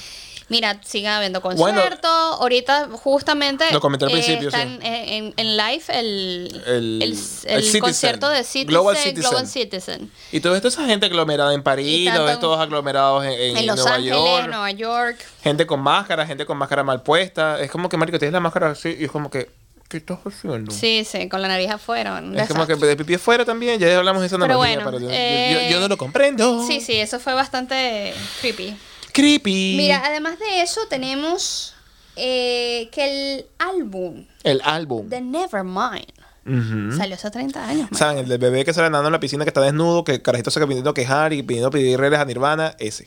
[0.49, 2.09] Mira, sigue habiendo Bueno, conciertos.
[2.09, 3.65] Ahorita, justamente.
[3.73, 4.79] lo comenté al eh, principio, está sí.
[4.81, 9.45] en, en- en live el, El- el, el el Citizen, concierto de Citizen, Global Global
[9.45, 9.99] Citizen.
[9.99, 10.11] Citizen.
[10.31, 14.17] Y toda esa gente aglomerada en París, todos aglomerados en, en En Los Nueva Ángeles,
[14.17, 14.47] York.
[14.47, 15.25] Nueva York.
[15.43, 17.59] Gente con máscara, gente con máscara mal puesta.
[17.61, 19.49] Es como que, marico, tienes la máscara así y es como que,
[19.87, 20.71] ¿qué estás haciendo?
[20.71, 22.17] Sí, sí, con la nariz afuera.
[22.35, 22.87] Es como que desastre.
[22.89, 25.69] de pipí afuera también, ya hablamos de esa Pero analogía, bueno, pero yo, yo- eh,
[25.71, 26.65] yo no lo comprendo.
[26.67, 28.75] Sí, sí, eso fue bastante creepy.
[29.13, 29.75] Creepy.
[29.77, 31.73] Mira, además de eso tenemos
[32.15, 35.07] eh, que el álbum el álbum.
[35.07, 36.11] de Nevermind
[36.45, 36.95] Ujú.
[36.97, 37.91] salió hace 30 años.
[37.91, 37.97] man.
[37.99, 38.17] ¿Saben?
[38.19, 40.49] El del bebé que sale nadando en la piscina que está desnudo, que el carajito
[40.51, 43.05] se pidiendo a quejar y pidiendo pedir reglas a Nirvana, ese.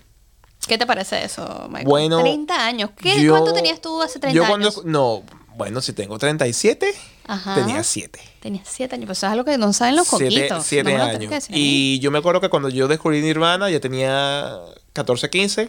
[0.69, 1.87] ¿Qué te parece eso, Michael?
[1.87, 2.21] Bueno.
[2.21, 2.91] 30 años.
[2.97, 4.85] ¿Qué, yo- ¿Cuánto tenías tú hace 30 yo cuando, años?
[4.85, 5.23] No,
[5.61, 6.87] bueno, si tengo 37,
[7.27, 7.55] Ajá.
[7.55, 8.19] tenía 7.
[8.41, 9.07] Tenías 7 años.
[9.07, 10.65] Pues eso es algo que no saben los Siete, coquitos.
[10.67, 11.31] siete No me lo tenés años.
[11.49, 11.57] decir.
[11.57, 14.57] Y yo me acuerdo que cuando yo descubrí Nirvana, ya tenía
[14.95, 15.69] 14, 15.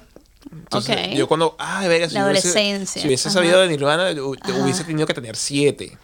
[0.51, 1.13] Entonces, Ok.
[1.13, 3.01] yo cuando, ay, verga, si La yo hubiese- adolescencia.
[3.01, 3.33] si hubiese Ajá.
[3.39, 4.21] sabido de Nirvana, Ajá.
[4.63, 5.97] hubiese tenido que tener 7.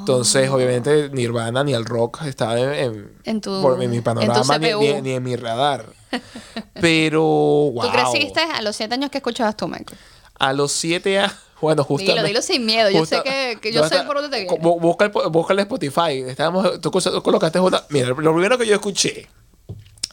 [0.00, 4.58] Entonces, obviamente, Nirvana ni el rock estaba en, en- En tu- por- en mi panorama
[4.58, 4.80] ni, CPU.
[4.80, 5.86] ni- ni en mi radar.
[6.80, 7.82] Pero, wow.
[7.82, 9.98] ¿Tú creciste a los 7 años que escuchabas tú, Michael?
[10.38, 12.20] A los 7 años, bueno, justamente.
[12.22, 12.90] Dilo, dilo sin miedo.
[12.90, 16.22] Yo justa- sé que, que yo sé por dónde te bu- Busca busca el Spotify.
[16.28, 19.26] Estábamos, tú, cos- colocaste una- Mira, lo primero que yo escuché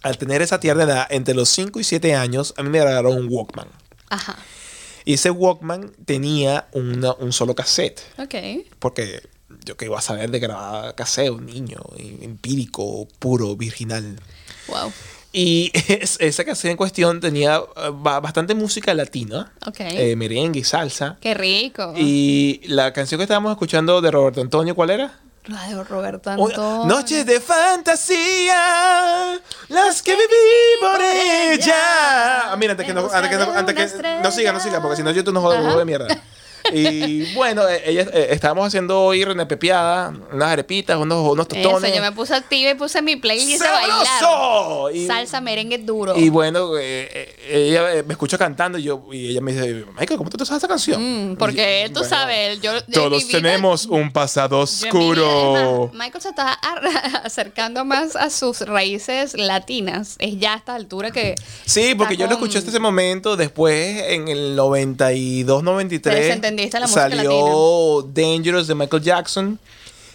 [0.02, 3.18] al tener esa tierna edad, entre los 5 y 7 años, a mí me regalaron
[3.18, 3.68] un Walkman.
[4.10, 4.36] Ajá.
[5.06, 8.02] Y ese Walkman tenía una- un solo cassette.
[8.18, 8.36] Ok.
[8.80, 9.22] Porque
[9.66, 14.20] yo que iba a saber de grabar cassette, un niño, em- empírico, puro, virginal.
[14.68, 14.92] Wow.
[15.36, 19.80] Y es- esa cassette en cuestión tenía eh, ba- bastante música latina, Ok.
[19.80, 21.18] eh, merengue y salsa.
[21.20, 21.94] Qué rico.
[21.98, 25.20] Y la canción que estábamos escuchando de Roberto Antonio, ¿cuál era?
[25.46, 26.86] La de Roberto Antonio.
[26.86, 32.52] Noches de fantasía, las que viví por ella.
[32.52, 34.98] Ah, mira, antes que no, antes que no, antes que no siga, no siga, porque
[34.98, 35.78] si no yo tú no jodas Ajá.
[35.78, 36.08] de mierda.
[36.72, 41.90] Y bueno, eh, ella, eh, estábamos haciendo hoy René Pepiada, unas arepitas, unos, unos tostones.
[41.90, 44.08] Eso, yo me puse activa y puse mi playlist a bailar.
[44.96, 46.16] Y- Salsa, merengue duro.
[46.18, 50.18] Y bueno, eh, eh, ella me escucha cantando y, yo, y ella me dice, Michael,
[50.18, 51.32] ¿cómo tú te sabes esa canción?
[51.34, 52.72] Mm, porque Y- tú bueno, sabes, yo...
[52.86, 55.92] Todos vida- tenemos un pasado vida- oscuro.
[55.94, 56.54] Michael se está
[57.24, 60.16] acercando más a sus raíces latinas.
[60.20, 61.36] Es ya a esta altura que...
[61.66, 63.36] Sí, porque yo lo escuché hasta ese momento.
[63.36, 69.60] Después, en el 92, 93, Te desentendiste la música salió Dangerous de Michael Jackson.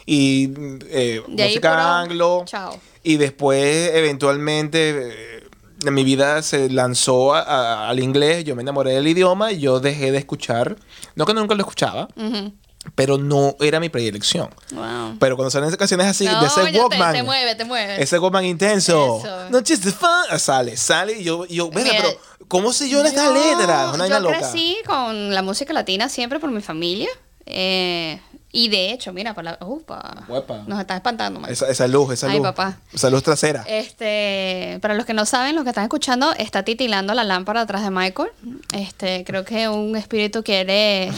[0.07, 0.44] y
[0.90, 2.42] eh, De música anglo.
[2.46, 2.79] Chao.
[3.03, 8.44] Y después, eventualmente, eh, mi vida se lanzó a- a- al inglés.
[8.44, 10.77] Yo me enamoré del idioma y yo dejé de escuchar.
[11.14, 12.53] No que nunca lo escuchaba, Ujú.
[12.95, 14.49] Pero no era mi predilección.
[14.73, 15.17] Wow.
[15.19, 17.12] Pero cuando salen esas canciones así, No, de ese ya te- Walkman.
[17.12, 18.03] Te, mueve, te mueve.
[18.03, 19.19] Ese Walkman intenso.
[19.19, 19.51] Eso.
[19.51, 20.38] Noches de fan.
[20.38, 21.21] Sale, sale.
[21.21, 22.11] Y yo, yo Mira, pero
[22.49, 23.91] ¿cómo sé yo esta Yo- letra?
[23.93, 24.38] Una yo loca.
[24.38, 27.09] crecí con la música latina siempre por mi familia.
[27.51, 30.63] eh, y de hecho, mira, por la, upa, Uepa.
[30.67, 31.47] nos está espantando.
[31.47, 32.47] Esa, esa luz, esa Ay, luz.
[32.47, 32.79] papá.
[32.93, 33.63] Esa luz trasera.
[33.69, 37.83] Este, para los que no saben, los que están escuchando, está titilando la lámpara atrás
[37.83, 38.31] de Michael.
[38.73, 41.13] Este, creo que un espíritu quiere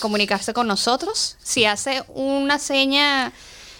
[0.00, 1.36] comunicarse con nosotros.
[1.42, 3.32] Si hace una seña,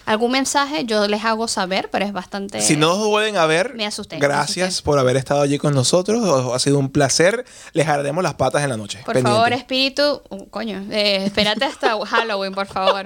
[0.05, 2.61] algún mensaje, yo les hago saber, pero es bastante.
[2.61, 4.85] Si no nos vuelven a ver, Me asusté, me gracias asusté.
[4.85, 6.53] por haber estado allí con nosotros.
[6.53, 7.45] Ha sido un placer.
[7.73, 8.99] Les haremos las patas en la noche.
[9.05, 9.31] Por Pendiente.
[9.37, 13.05] favor, espíritu, oh, coño, eh, espérate hasta Halloween, por favor.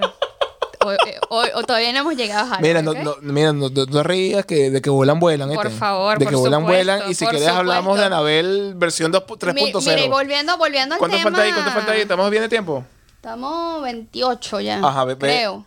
[0.82, 0.96] O, eh,
[1.28, 2.62] o- o todavía no hemos llegado a Halloween.
[2.62, 5.52] Mira, no, no, mira, no, no- no rías que, de que vuelan, vuelan.
[5.52, 5.78] Por ¿oíste?
[5.78, 7.10] favor, De por que vuelan, supuesto, vuelan.
[7.10, 8.06] Y si quieres hablamos de supuesto.
[8.06, 9.84] Anabel versión 2 Mi- 3.0.
[9.84, 11.30] Mira, y volviendo, volviendo al ¿Cuánto tema.
[11.30, 11.52] falta ahí?
[11.52, 12.00] ¿Cuánto falta ahí?
[12.00, 12.84] ¿Estamos bien de tiempo?
[13.16, 14.78] Estamos 28 ya.
[14.82, 15.66] Ajá, creo.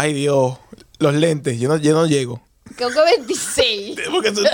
[0.00, 0.56] Ay, Dios.
[1.00, 1.58] Los lentes.
[1.58, 2.40] Yo no, yo no llego.
[2.76, 3.98] Creo que 26.
[4.12, 4.44] Porque tú-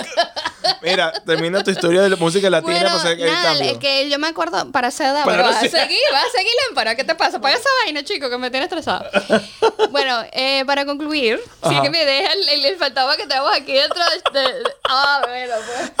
[0.81, 3.71] Mira, termina tu historia de la música latina para hacer el nada, cambio.
[3.71, 6.23] es que yo me acuerdo para hacer edad, Para pero vas a hacer- seguir, vas
[6.25, 7.39] a seguir lámpara, ¿qué te pasa?
[7.39, 9.07] Paga esa vaina, chico, que me tiene estresada.
[9.91, 11.81] bueno, eh, para concluir, sí Ajá.
[11.83, 14.01] que me deja, le, le faltaba que estemos aquí dentro
[14.33, 14.39] de...
[14.39, 15.91] de- de- ah, bueno, pues.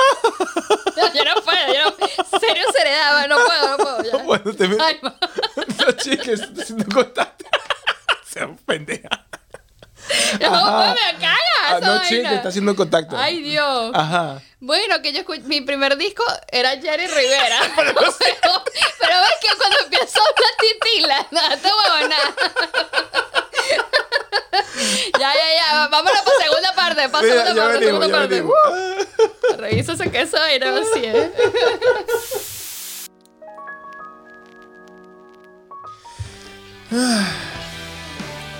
[0.97, 2.39] No, yo no puedo, yo no...
[2.39, 4.03] Serio, seriedad, no puedo, no puedo.
[4.03, 4.17] Ya.
[4.23, 4.85] Bueno, termina.
[4.87, 5.15] Ay, ma-
[5.85, 7.45] No, chicas, estoy haciendo contacto.
[8.25, 9.24] Sean pendeja.
[10.39, 12.01] no, me cagas vaina.
[12.07, 13.17] chica, está haciendo contacto.
[13.17, 13.91] Ay, Dios.
[13.93, 14.41] Ajá.
[14.59, 17.59] Bueno, que yo escuché, mi primer disco era Jerry Rivera.
[17.75, 18.11] pero,
[18.99, 22.15] pero ves que cuando empezó la titila, nada, te huevona.
[25.19, 28.41] ya, ya, ya, vámonos para segunda parte, para segunda ya parte, venimos, segunda parte.
[28.41, 31.31] Uh, revisa ese queso y no ¿eh?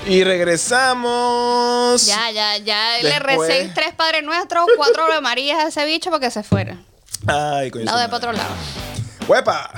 [0.07, 2.05] Y regresamos.
[2.05, 6.19] Ya, ya, ya le recé tres Padres Nuestros, cuatro Ave Marías a ese bicho para
[6.19, 6.77] que se fuera.
[7.27, 7.85] Ay, coño.
[7.85, 8.53] No, su de para otro lado.
[9.27, 9.71] ¡Huepa!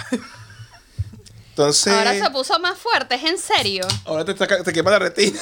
[1.49, 1.93] Entonces.
[1.93, 3.87] Ahora se puso más fuerte, es en serio.
[4.05, 5.39] ahora te, te quema la retina.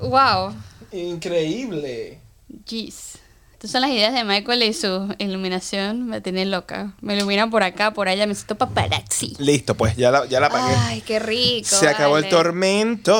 [0.00, 0.54] Wow.
[0.90, 2.20] Increíble.
[2.66, 3.18] Jeez.
[3.64, 6.92] Estas son las ideas de Michael y su iluminación me tienen loca.
[7.00, 9.34] Me iluminan por acá, por allá, me siento paparazzi.
[9.38, 10.74] Listo, pues ya la, ya la apagué.
[10.80, 11.66] Ay, qué rico.
[11.70, 13.14] Se acabó el tormento.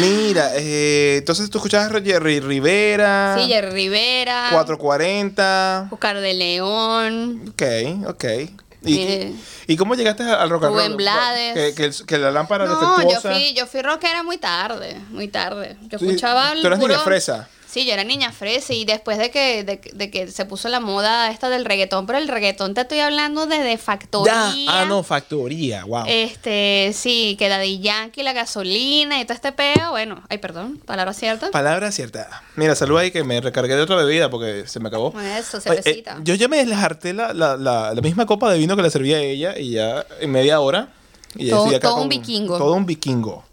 [0.00, 3.34] Mira, eh, entonces tú escuchabas a Jerry Rivera.
[3.38, 4.50] Sí, Jerry Rivera.
[4.52, 5.88] 440.
[5.90, 7.42] Oscar de León.
[7.50, 7.62] Ok,
[8.08, 8.24] ok.
[8.84, 9.32] ¿Y, Mire.
[9.66, 10.96] ¿y cómo llegaste al rock and Rubén roll?
[10.98, 11.74] Blades.
[11.74, 13.32] Que, que, que la lámpara No, yo defectuosa.
[13.32, 15.76] fui, yo fui rockera muy tarde, muy tarde.
[15.88, 17.48] Yo Sí, escuchaba el tú eras niña puro- fresa.
[17.72, 20.78] Sí, yo era niña fresa y después de que, de, de que se puso la
[20.78, 24.52] moda esta del reggaetón, pero el reggaetón te estoy hablando de, de factoría.
[24.54, 24.82] Ya.
[24.82, 25.84] Ah, no, factoría.
[25.84, 26.04] Wow.
[26.06, 29.92] Este, sí, que Daddy Yankee, la gasolina y todo este peo.
[29.92, 31.50] Bueno, ay, perdón, palabra cierta.
[31.50, 32.42] Palabra cierta.
[32.56, 35.14] Mira, salud ahí que me recargué de otra bebida porque se me acabó.
[35.38, 36.18] Eso, eh, cervecita.
[36.22, 38.90] yo ya me les harté la, la, la, la misma copa de vino que le
[38.90, 40.88] servía a ella y ya en media hora.
[41.36, 42.58] Y ya Todo- estoy acá todo un vikingo.
[42.58, 43.44] Todo un vikingo.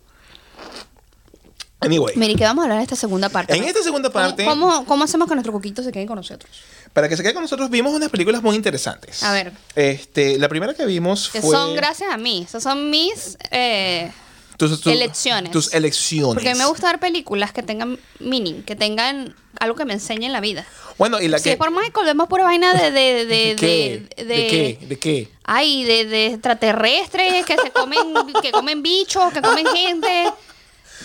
[1.81, 3.53] Anyway, Mira, ¿y qué vamos a hablar en esta segunda parte?
[3.55, 3.67] en no?
[3.67, 6.51] esta segunda ¿Cómo- parte, ¿Cómo, cómo, hacemos que nuestro coquito se quede con nosotros?
[6.93, 9.21] para que se quede con nosotros, vimos unas películas muy interesantes.
[9.23, 9.53] A ver.
[9.75, 11.51] Este, la primera que vimos Que fue...
[11.51, 12.43] son gracias a mí.
[12.47, 13.37] Esas son mis.
[13.51, 14.11] eh,
[14.57, 15.51] tus, tus- elecciones.
[15.51, 16.33] Tus elecciones.
[16.33, 19.93] porque a mí me gusta ver películas que tengan meaning, que tengan algo que me
[19.93, 20.65] enseñe en la vida.
[20.97, 21.51] Bueno, y la Si que...
[21.51, 22.91] es por Michael, vemos pura vaina de.
[22.91, 24.07] de, de, ¿Qué?
[24.17, 24.85] de, ¿De qué?
[24.87, 25.31] ¿De qué?
[25.45, 27.99] Ay, de, de extraterrestres que se comen,
[28.41, 30.25] que comen bichos, que comen gente.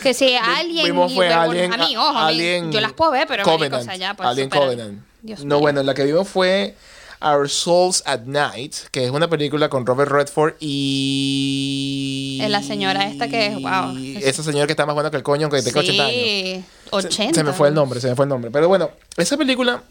[0.03, 0.87] Que si alguien.
[0.87, 3.85] Vimos fue Alien, a mí, ojo, Alien yo las puedo ver, pero marico, Covenant, o
[3.85, 4.65] sea, ya, pues, Alien supera.
[4.65, 5.03] Covenant.
[5.23, 5.61] Dios no, mío.
[5.61, 6.75] bueno, la que vimos fue
[7.23, 12.39] Our Souls at Night, que es una película con Robert Redford y...
[12.43, 13.97] Es la señora esta que es- wow.
[14.23, 16.15] Esa señora que está más buena que el coño, que tenga 80 años.
[16.15, 17.35] Sí, Se- 80.
[17.35, 18.51] Se, me fue el nombre, se me fue el nombre.
[18.51, 19.83] Pero bueno, esa película,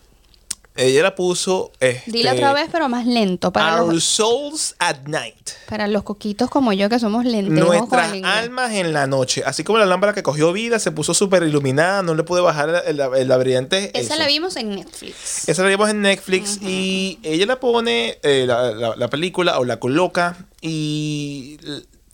[0.76, 1.72] ella la puso...
[1.80, 3.54] Este, Dile otra vez, pero más lento.
[3.54, 5.52] Para Our los, Souls at Night.
[5.70, 7.68] para los coquitos como yo que somos lentos.
[7.68, 9.44] Nuestras almas en la noche.
[9.46, 12.84] Así como la lámpara que cogió vida, se puso súper iluminada, no le pude bajar
[12.88, 13.92] el, el, la brillante.
[13.94, 14.24] Esa eso.
[14.24, 15.48] la vimos en Netflix.
[15.48, 19.66] Esa la vimos en Netflix y ella la pone, eh, la, la- la película, o
[19.66, 21.58] la coloca y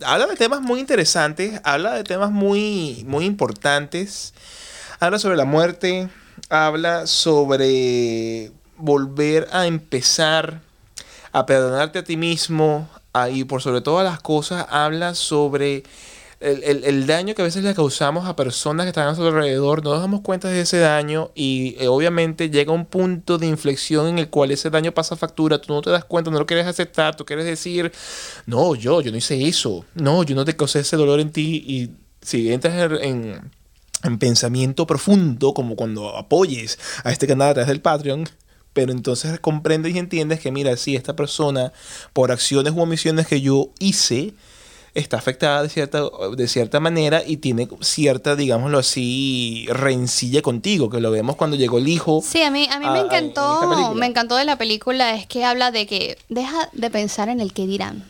[0.04, 4.34] habla de temas muy interesantes, habla de temas muy, muy importantes,
[5.00, 6.10] habla sobre la muerte,
[6.50, 10.62] habla sobre volver a empezar,
[11.32, 12.88] a perdonarte a ti mismo,
[13.32, 15.84] y por sobre todas las cosas habla sobre
[16.40, 19.28] el, el- el daño que a veces le causamos a personas que están a nuestro
[19.28, 23.48] alrededor, no nos damos cuenta de ese daño y eh, obviamente llega un punto de
[23.48, 26.46] inflexión en el cual ese daño pasa factura, tú no te das cuenta, no lo
[26.46, 27.92] quieres aceptar, tú quieres decir,
[28.46, 31.62] no, yo, yo no hice eso, no, yo no te causé ese dolor en ti
[31.68, 31.90] y
[32.22, 33.52] si entras en- en
[34.04, 38.28] en pensamiento profundo, como cuando apoyes a este canal a través del Patreon,
[38.74, 41.74] pero entonces comprendes y entiendes que, mira, si esta persona,
[42.14, 44.34] por acciones u omisiones que yo hice,
[44.94, 46.02] está afectada de cierta,
[46.36, 51.78] de cierta manera y tiene cierta, digámoslo así, rencilla contigo, que lo vemos cuando llegó
[51.78, 52.24] el hijo.
[52.26, 55.28] Sí, a mí, a mí a- me en encantó, me encantó de la película es
[55.28, 58.04] que habla de que deja de pensar en el que dirán.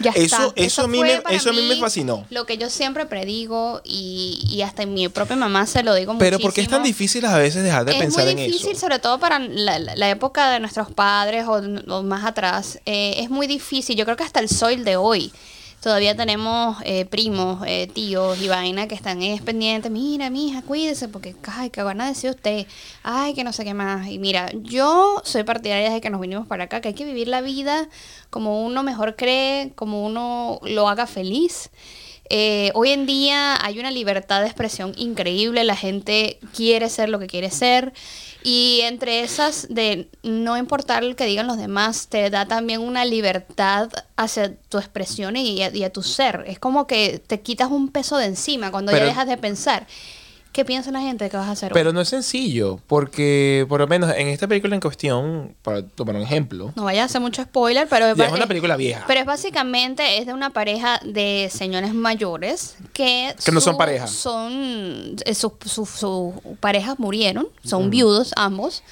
[0.00, 0.52] Ya Eso- está.
[0.56, 2.24] eso a mí me- eso a mí me fascinó.
[2.30, 6.38] Lo que yo siempre predigo y, y hasta mi propia mamá se lo digo Pero
[6.38, 6.98] ¿por qué es tan muchísimo.
[6.98, 8.80] difícil a veces dejar de es pensar muy en difícil, eso?
[8.80, 11.60] sobre todo para la, época de nuestros padres o,
[11.94, 12.78] o más atrás.
[12.86, 13.96] eh, es muy difícil.
[13.96, 15.32] Yo creo que hasta el soil de hoy.
[15.80, 19.90] Todavía tenemos eh, primos, eh, tíos y vaina que están es pendientes.
[19.90, 22.66] Mira, mija, cuídese porque, ay, que van a decir usted.
[23.02, 24.06] Ay, que no sé qué más.
[24.08, 27.28] Y mira, yo soy partidaria desde que nos vinimos para acá, que hay que vivir
[27.28, 27.88] la vida
[28.28, 31.70] como uno mejor cree, como uno lo haga feliz.
[32.32, 37.18] Eh, hoy en día hay una libertad de expresión increíble, la gente quiere ser lo
[37.18, 37.92] que quiere ser
[38.44, 43.04] y entre esas de no importar lo que digan los demás, te da también una
[43.04, 46.44] libertad hacia tu expresión y a, y a tu ser.
[46.46, 49.86] Es como que te quitas un peso de encima cuando Pero- ya dejas de pensar.
[50.52, 51.70] ¿Qué piensa la gente que vas a hacer?
[51.70, 51.74] hoy?
[51.74, 56.16] Pero no es sencillo, porque por lo menos en esta película en cuestión, para tomar
[56.16, 59.04] un ejemplo, No vaya a hacer mucho spoiler, pero es una película vieja.
[59.06, 63.78] Pero es básicamente es de una pareja de señores mayores que Que no son su-
[63.78, 64.06] pareja.
[64.08, 68.82] Son eh, sus sus- sus parejas murieron, son viudos ambos.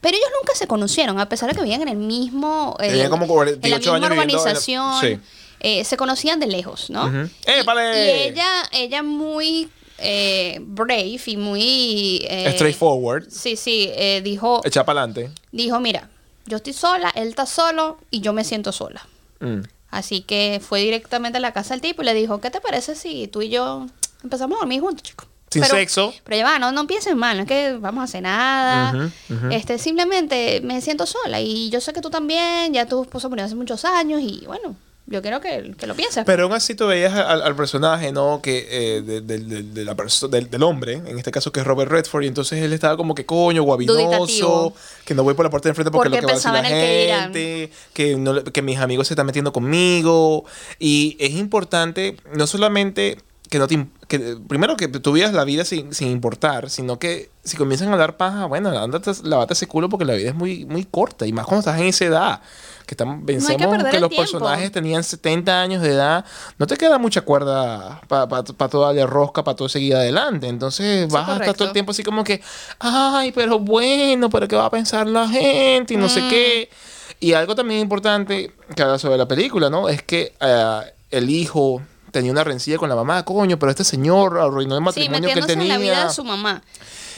[0.00, 3.26] Pero ellos nunca se conocieron, a pesar de que vivían en el mismo eh, como
[3.28, 5.00] 48 en la misma años en la- urbanización.
[5.00, 5.18] sí.
[5.60, 7.06] eh, se conocían de lejos, ¿no?
[7.06, 7.28] Ujú.
[7.46, 8.04] Y- ¡Épale!
[8.04, 14.84] Y, ella, ella muy eh, brave y muy eh, Straightforward, Sí, sí, eh, dijo, echa
[14.84, 15.30] para adelante.
[15.52, 16.08] dijo, mira,
[16.46, 19.06] yo estoy sola, él está solo y yo me siento sola.
[19.40, 19.60] Mm.
[19.90, 22.94] Así que fue directamente a la casa del tipo y le dijo, ¿qué te parece
[22.94, 23.86] si tú y yo
[24.24, 25.28] empezamos a dormir juntos, chicos?
[25.50, 26.14] Sin pero, sexo.
[26.24, 29.10] Pero ya va, no, no empiecen mal, no es que vamos a hacer nada.
[29.50, 33.44] Este, simplemente me siento sola y yo sé que tú también, ya tu esposo murió
[33.44, 34.76] hace muchos años y bueno,
[35.06, 36.24] yo quiero que, que lo pienses.
[36.24, 38.40] Pero aún así tú veías al, al personaje, ¿no?
[38.42, 41.60] Que eh, de, de- de- de la perso- del, del hombre, en este caso que
[41.60, 44.72] es Robert Redford, y entonces él estaba como que coño, guabinoso,
[45.04, 46.50] que no voy por la puerta de enfrente porque, Porque lo que va a decir
[46.52, 46.58] la
[47.24, 50.44] gente, que, no que mis amigos se están metiendo conmigo.
[50.78, 53.18] Y es importante, no solamente
[53.50, 57.28] que no te que primero que tú vivas la vida sin, sin importar, sino que
[57.44, 60.64] si comienzan a dar paja, bueno, ándate, lavate ese culo porque la vida es muy,
[60.64, 62.40] muy corta, y más cuando estás en esa edad.
[62.86, 64.22] Que estamos, pensemos perder que los tiempo.
[64.22, 66.24] personajes tenían 70 años de edad,
[66.58, 70.48] no te queda mucha cuerda para pa, pa toda la rosca, para todo seguir adelante.
[70.48, 72.40] Entonces vas a estar todo el tiempo así como que,
[72.78, 75.94] ay, pero bueno, pero ¿qué va a pensar la gente?
[75.94, 76.10] Y no Mm.
[76.10, 76.70] sé qué.
[77.20, 79.88] Y algo también importante que habla sobre la película, ¿no?
[79.88, 84.38] Es que eh, el hijo tenía una rencilla con la mamá, coño, pero este señor
[84.38, 85.74] arruinó el Sí, matrimonio que él metiéndose en tenía.
[85.74, 86.62] la vida de su mamá.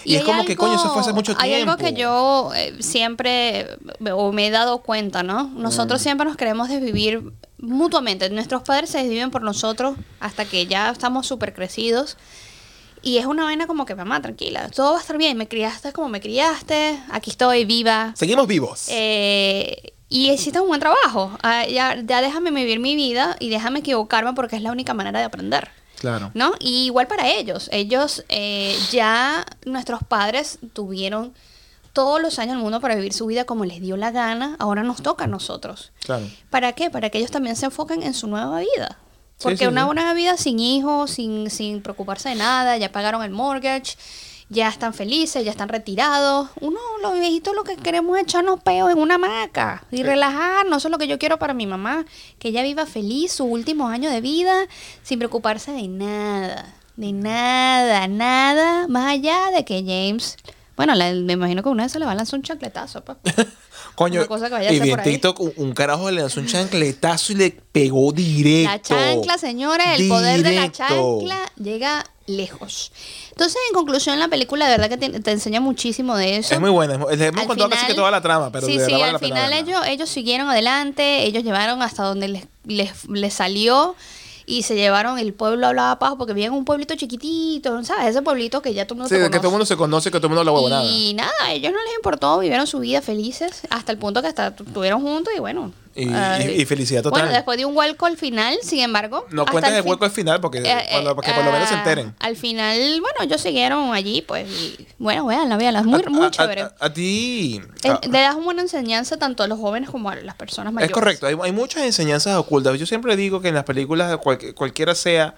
[0.05, 1.95] Y es como que, coño, eso fue hace mucho Hay algo tiempo.
[1.97, 3.67] que yo eh, siempre,
[3.99, 5.45] me- o me he dado cuenta, ¿no?
[5.45, 6.03] Nosotros Mm.
[6.03, 7.23] siempre nos queremos desvivir
[7.59, 8.29] mutuamente.
[8.31, 12.17] Nuestros padres se desviven por nosotros hasta que ya estamos súper crecidos.
[13.03, 15.37] Y es una vaina como que, mamá, tranquila, todo va a estar bien.
[15.37, 18.13] Me criaste como me criaste, aquí estoy viva.
[18.17, 18.87] Seguimos vivos.
[18.89, 21.31] Eh, y hiciste un buen trabajo.
[21.43, 25.19] Ah, ya, ya déjame vivir mi vida y déjame equivocarme porque es la única manera
[25.19, 25.71] de aprender.
[25.99, 26.31] Claro.
[26.35, 26.55] ¿No?
[26.61, 27.69] Y igual para ellos.
[27.73, 31.33] Ellos eh, ya, nuestros padres tuvieron
[31.93, 34.57] todos los años del mundo para vivir su vida como les dio la gana.
[34.59, 35.93] Ahora nos toca a nosotros.
[36.05, 36.27] Claro.
[36.51, 36.91] ¿Para qué?
[36.91, 38.99] Para que ellos también se enfoquen en su nueva vida.
[39.37, 39.87] Sí, Porque sí, una sí.
[39.87, 43.97] buena vida sin hijos, sin, sin preocuparse de nada, ya pagaron el mortgage,
[44.49, 46.49] ya están felices, ya están retirados.
[46.61, 50.79] Uno, los viejitos, lo que queremos es echarnos peos en una hamaca y relajarnos.
[50.79, 52.05] Eso es lo que yo quiero para mi mamá.
[52.39, 54.67] Que ella viva feliz sus últimos años de vida
[55.03, 56.75] sin preocuparse de nada.
[56.97, 58.87] De nada, nada.
[58.89, 60.37] Más allá de que James.
[60.77, 63.19] Bueno, la- me imagino que una vez se le va a lanzar un chancletazo, pues.
[63.95, 65.01] Coño, cosa que vaya a y bien.
[65.01, 68.73] TikTok, un, carajo le lanzó un chancletazo y le pegó directo.
[68.73, 72.91] La chancla, señores, el poder de la chancla llega lejos.
[73.31, 76.55] Entonces, en conclusión, la película de verdad que te, te enseña muchísimo de eso.
[76.55, 76.95] Es muy buena.
[77.11, 79.53] es hemos contado casi que toda la trama, pero sí, de sí, vale al final
[79.53, 83.95] ellos, ellos siguieron adelante, ellos llevaron hasta donde les, les, les salió
[84.47, 88.09] y se llevaron, el pueblo hablaba pajo porque vivían en un pueblito chiquitito, ¿sabes?
[88.11, 89.51] Ese pueblito que ya todo el mundo Sí, de que todo el conoce.
[89.53, 90.85] mundo se conoce, que todo el mundo la huevo nada.
[90.85, 94.29] Y nada, a ellos no les importó, vivieron su vida felices hasta el punto que
[94.29, 96.55] hasta tu- estuvieron juntos y bueno, Y, Ay.
[96.57, 97.21] y- y felicidad total.
[97.23, 99.27] Bueno, después de un hueco al final, sin embargo.
[99.31, 101.75] no cuentes el hueco al final porque, Eh, cuando- eh, porque por lo menos se
[101.77, 102.15] ah, enteren.
[102.19, 104.49] Al final, bueno, ellos siguieron allí, pues.
[104.51, 105.81] Y, bueno, véanla, véanla.
[105.81, 106.63] Es muy, A- muy a- chévere.
[106.63, 107.61] A, a ti.
[107.85, 110.73] Eh, a- le das una buena enseñanza tanto a los jóvenes como a las personas
[110.73, 110.91] mayores.
[110.91, 112.77] Es correcto, hay, hay muchas enseñanzas ocultas.
[112.79, 115.35] Yo siempre digo que en las películas, cual- cualquiera sea,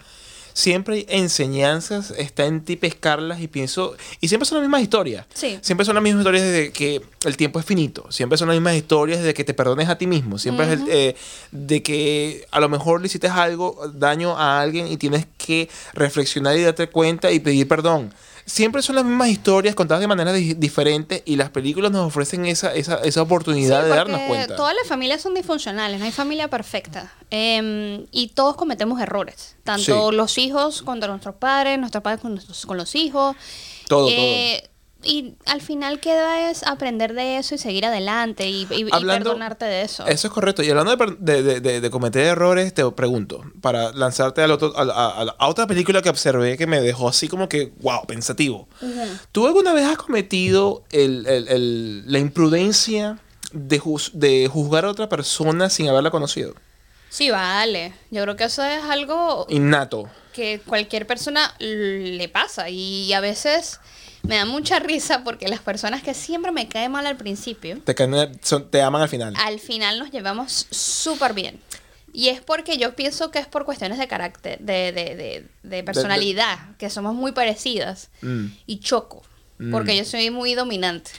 [0.57, 5.27] siempre hay enseñanzas, está en ti pescarlas y pienso, y siempre son las mismas historias.
[5.35, 5.59] Sí.
[5.61, 8.75] Siempre son las mismas historias desde que el tiempo es finito, siempre son las mismas
[8.75, 11.17] historias desde que te perdones a ti mismo, siempre es el, eh,
[11.51, 16.57] de que a lo mejor le hiciste algo, daño a alguien y tienes que reflexionar
[16.57, 18.15] y darte cuenta y pedir perdón.
[18.49, 22.47] Siempre son las mismas historias contadas de manera di- diferente y las películas nos ofrecen
[22.47, 24.55] esa, esa, esa oportunidad Sí, de darnos cuenta.
[24.55, 27.13] Todas las familias son disfuncionales, no hay familia perfecta.
[27.31, 29.57] Em, y todos cometemos errores.
[29.65, 30.17] Tanto Sí.
[30.17, 33.35] los hijos contra nuestros padres, nuestros padres con, nuestros- con los hijos.
[33.89, 34.69] Todo, Eh,
[35.07, 39.25] Y al final queda es aprender de eso y seguir adelante y, y- y Hablando-
[39.31, 40.07] perdonarte de eso.
[40.07, 40.63] Eso es correcto.
[40.63, 45.35] Y hablando de, de- de- cometer errores, te pregunto, para lanzarte al otro- a, a-
[45.39, 48.69] a otra película que observé que me dejó así como que, wow, pensativo.
[49.33, 53.19] ¿Tú alguna vez has cometido el- el- el- la imprudencia
[53.53, 56.55] de, juz- de juzgar a otra persona sin haberla conocido?
[57.09, 57.95] Sí, vale.
[58.11, 60.11] Yo creo que eso es algo Innato.
[60.33, 63.81] que cualquier persona le pasa y a veces
[64.27, 67.95] me da mucha risa porque las personas que siempre me caen mal al principio, Te,
[67.95, 69.35] caen- son- te aman al final.
[69.37, 71.61] al final nos llevamos súper bien.
[72.13, 75.83] Y es porque yo pienso que es por cuestiones de carácter, de, de, de, de
[75.85, 78.09] personalidad, que somos muy parecidas.
[78.23, 78.47] Mm.
[78.67, 79.23] Y choco,
[79.71, 79.97] porque Mm.
[79.99, 81.11] yo soy muy dominante.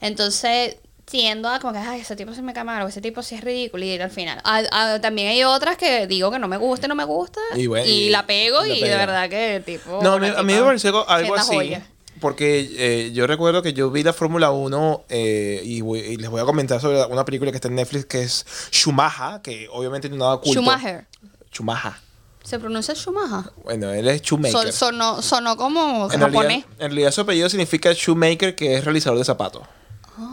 [0.00, 3.20] Entonces tiendo a como que, ay, ese tipo se me cae mal, o ese tipo
[3.22, 4.40] sí es ridículo, y al final.
[4.44, 7.62] Ah, ah, también hay otras que digo que no me gusta, no me gusta, Y
[7.62, 9.98] y, bueno, y- la pego, y la y de verdad que tipo...
[10.02, 11.54] No, a mí, a mí me pareció algo- así.
[11.54, 11.84] joya.
[12.20, 16.28] Porque eh, yo recuerdo que yo vi la Fórmula 1 eh, y, voy- y les
[16.30, 20.08] voy a comentar sobre una película que está en Netflix que es Schumacher, que obviamente
[20.08, 20.60] no nada culto.
[20.60, 21.06] Schumacher.
[21.52, 21.92] Schumacher.
[22.44, 23.52] ¿Se pronuncia Schumacher?
[23.64, 24.52] Bueno, él es shoemaker.
[24.52, 26.32] Son- sonó, sonó como en, japonés.
[26.32, 29.62] realidad, en realidad su apellido significa shoemaker, que es realizador de zapatos.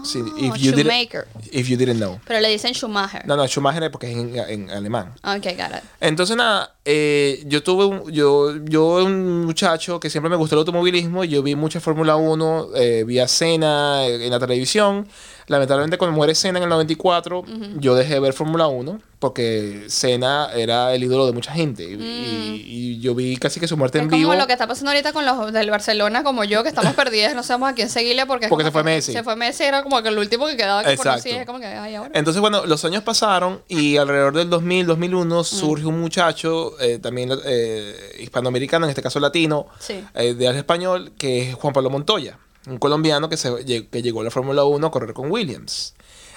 [0.03, 1.27] Sí, if you didn't- shoemaker.
[1.51, 2.19] if you didn't know.
[2.25, 3.25] Pero le dicen Schumacher.
[3.25, 5.13] No, no, Schumacher es porque es en, en alemán.
[5.23, 5.83] Ok, got it.
[5.99, 10.59] Entonces, nada, eh, yo tuve un, yo, yo un muchacho que siempre me gustó el
[10.59, 15.07] automovilismo, y yo vi mucha Fórmula 1, eh, vi a Senna eh, en la televisión.
[15.47, 17.43] Lamentablemente, cuando muere Senna en el 94,
[17.79, 21.83] yo dejé de ver Fórmula 1 porque Senna era el ídolo de mucha gente.
[21.83, 22.63] Y, y-
[22.97, 24.01] y yo vi casi que su muerte Mm.
[24.01, 24.35] Es en como vivo.
[24.35, 27.41] lo que está pasando ahorita con los del Barcelona, como yo, que estamos perdidos, no
[27.43, 28.47] sabemos a quién seguirle porque...
[28.49, 29.13] Porque como se fue Messi.
[29.13, 31.09] Se fue Messi, era como que el último que quedaba que Exacto.
[31.23, 32.11] conocía, es como que, ay, ahora...
[32.13, 34.87] Entonces, bueno, los años pasaron y alrededor del 2000, Mm.
[34.87, 40.03] 2001 surge un muchacho, eh, también eh, hispanoamericano, en este caso latino, Sí.
[40.13, 42.37] eh, de habla español, que es Juan Pablo Montoya,
[42.67, 45.93] un colombiano que, se, que llegó a la Fórmula 1 a correr con Williams.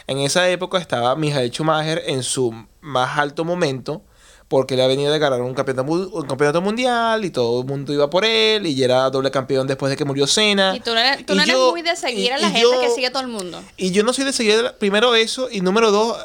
[0.06, 4.02] En esa época estaba Michael Schumacher en su más alto momento,
[4.48, 7.66] porque él ha venido de ganar un campeonato, mu- un campeonato mundial y todo el
[7.66, 10.74] mundo iba por él y ya era doble campeón después de que murió Senna.
[10.74, 12.52] Y tú no eres, tú no eres yo- muy de seguir y- a la y
[12.52, 13.62] gente yo- que sigue a todo el mundo.
[13.76, 16.16] y yo no soy de seguir primero eso y número dos,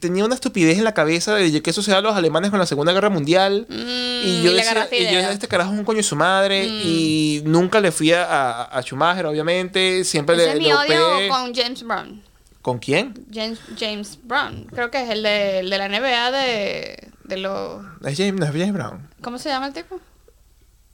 [0.00, 2.92] tenía una estupidez en la cabeza de que eso sea los alemanes con la Segunda
[2.92, 3.66] Guerra Mundial.
[3.68, 5.20] Mm, y yo y decía, y yo.
[5.20, 5.32] Mm.
[5.32, 8.82] este carajo es un coño de su madre y nunca le fui a, a, a
[8.82, 10.04] Schumacher, obviamente.
[10.04, 11.28] Siempre Ese le, es mi odio opé.
[11.28, 12.22] con James Brown.
[12.62, 13.14] ¿Con quién?
[13.32, 14.64] James, James Brown.
[14.74, 17.82] Creo que es el de, el de la NBA de, de los...
[18.04, 19.08] Es James, no es James Brown.
[19.22, 20.00] ¿Cómo se llama el tipo?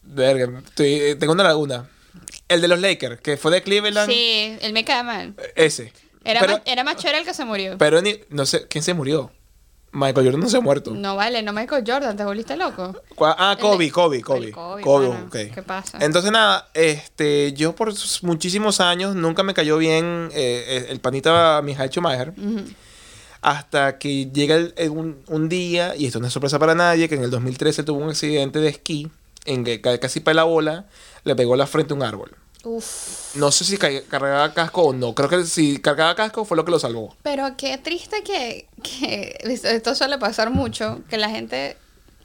[0.02, 1.88] Verga, estoy- eh, tengo una laguna.
[2.46, 4.08] El de los Lakers, que fue de Cleveland.
[4.10, 5.34] Sí, él me cae mal.
[5.56, 5.92] Ese.
[6.24, 7.76] Era, pero, era más chévere el que se murió.
[7.78, 9.30] pero ni- no sé, ¿quién se murió?
[9.92, 10.90] Michael Jordan no se ha muerto.
[10.90, 13.00] No vale, no Michael Jordan, te volviste loco.
[13.20, 14.46] Ah, Kobe, Kobe, Kobe.
[14.46, 15.26] el Kobe, Kobe, mano.
[15.26, 15.36] ok.
[15.54, 15.98] ¿Qué pasa?
[16.00, 21.90] Entonces, nada, este, yo por muchísimos años nunca me cayó bien eh, el panita Michael
[21.90, 22.30] Schumacher.
[22.30, 22.64] Ujú.
[23.40, 27.08] Hasta que llega el- el- un, un día, y esto no es sorpresa para nadie,
[27.08, 29.08] que en el 2013 tuvo un accidente de esquí
[29.44, 30.86] en que ca- casi para la bola
[31.24, 32.34] le pegó la frente a un árbol.
[32.64, 33.34] Uf.
[33.36, 35.14] No sé si ca- cargaba casco o no.
[35.14, 37.14] Creo que si cargaba casco fue lo que lo salvó.
[37.22, 41.76] Pero qué triste que, que esto suele pasar mucho, que la gente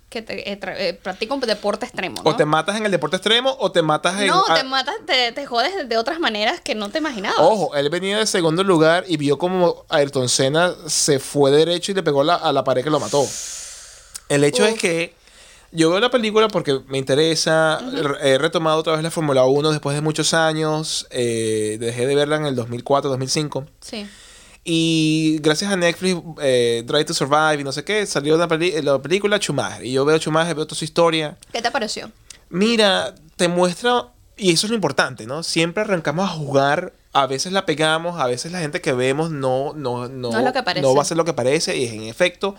[0.09, 2.31] que te, eh, eh, practica un deporte extremo, ¿no?
[2.31, 4.25] O te matas en el deporte extremo o te matas en...
[4.27, 7.37] no, te matas, te, te jodes de otras maneras que no te imaginabas.
[7.39, 11.95] Ojo, él venía de segundo lugar y vio como Ayrton Senna se fue derecho y
[11.95, 13.23] le pegó la- a la pared que lo mató.
[14.29, 14.69] El hecho Uf.
[14.69, 15.13] es que
[15.71, 17.79] yo veo la película porque me interesa.
[18.21, 21.07] He retomado otra vez la Fórmula 1 después de muchos años.
[21.11, 23.65] eh, dejé de verla en el 2004, 2005.
[23.81, 24.07] Sí.
[24.63, 28.47] Y gracias a Netflix, eh, Drive to Survive y no sé qué, salió la,
[28.83, 29.85] la película Schumacher.
[29.85, 31.37] Y yo veo Schumacher, veo toda su historia.
[31.51, 32.11] ¿Qué te pareció?
[32.49, 34.07] Mira, te muestra,
[34.37, 35.43] y eso es lo importante, ¿no?
[35.43, 39.73] Siempre arrancamos a jugar a veces la pegamos, a veces la gente que vemos no,
[39.73, 40.83] no, no, No es lo que parece.
[40.83, 42.55] no va a ser lo que parece y es en efecto,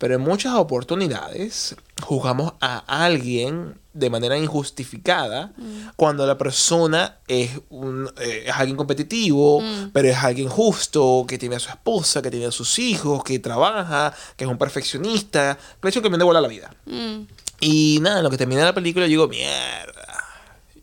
[0.00, 5.88] pero en muchas oportunidades juzgamos a alguien de manera injustificada Mm.
[5.96, 9.90] cuando la persona es, un, eh, es alguien competitivo, Mm.
[9.92, 13.38] pero es alguien justo, que tiene a su esposa, que tiene a sus hijos, que
[13.40, 16.74] trabaja, que es un perfeccionista, que ha hecho que me bola la vida.
[16.86, 17.22] Mm.
[17.60, 19.99] Y nada, en lo que termina la película, yo digo, mierda.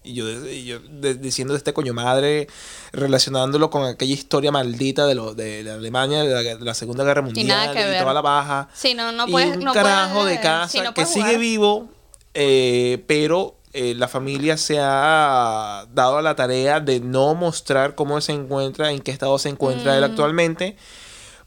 [0.08, 2.48] Y yo, y yo de- diciendo de este coño madre,
[2.94, 7.04] relacionándolo con aquella historia maldita de, lo, de, la Alemania, de la, de la Segunda
[7.04, 8.02] Guerra Mundial, nada que y ver.
[8.02, 8.70] toda la baja.
[8.74, 11.10] Sí, no, no y puedes- un no carajo puedes- de casa sí, no que puedes
[11.12, 11.90] sigue vivo,
[12.34, 18.20] eh, pero eh, la familia se ha dado a la tarea de no mostrar cómo
[18.22, 20.06] se encuentra, en qué estado se encuentra él Mm.
[20.12, 20.78] actualmente,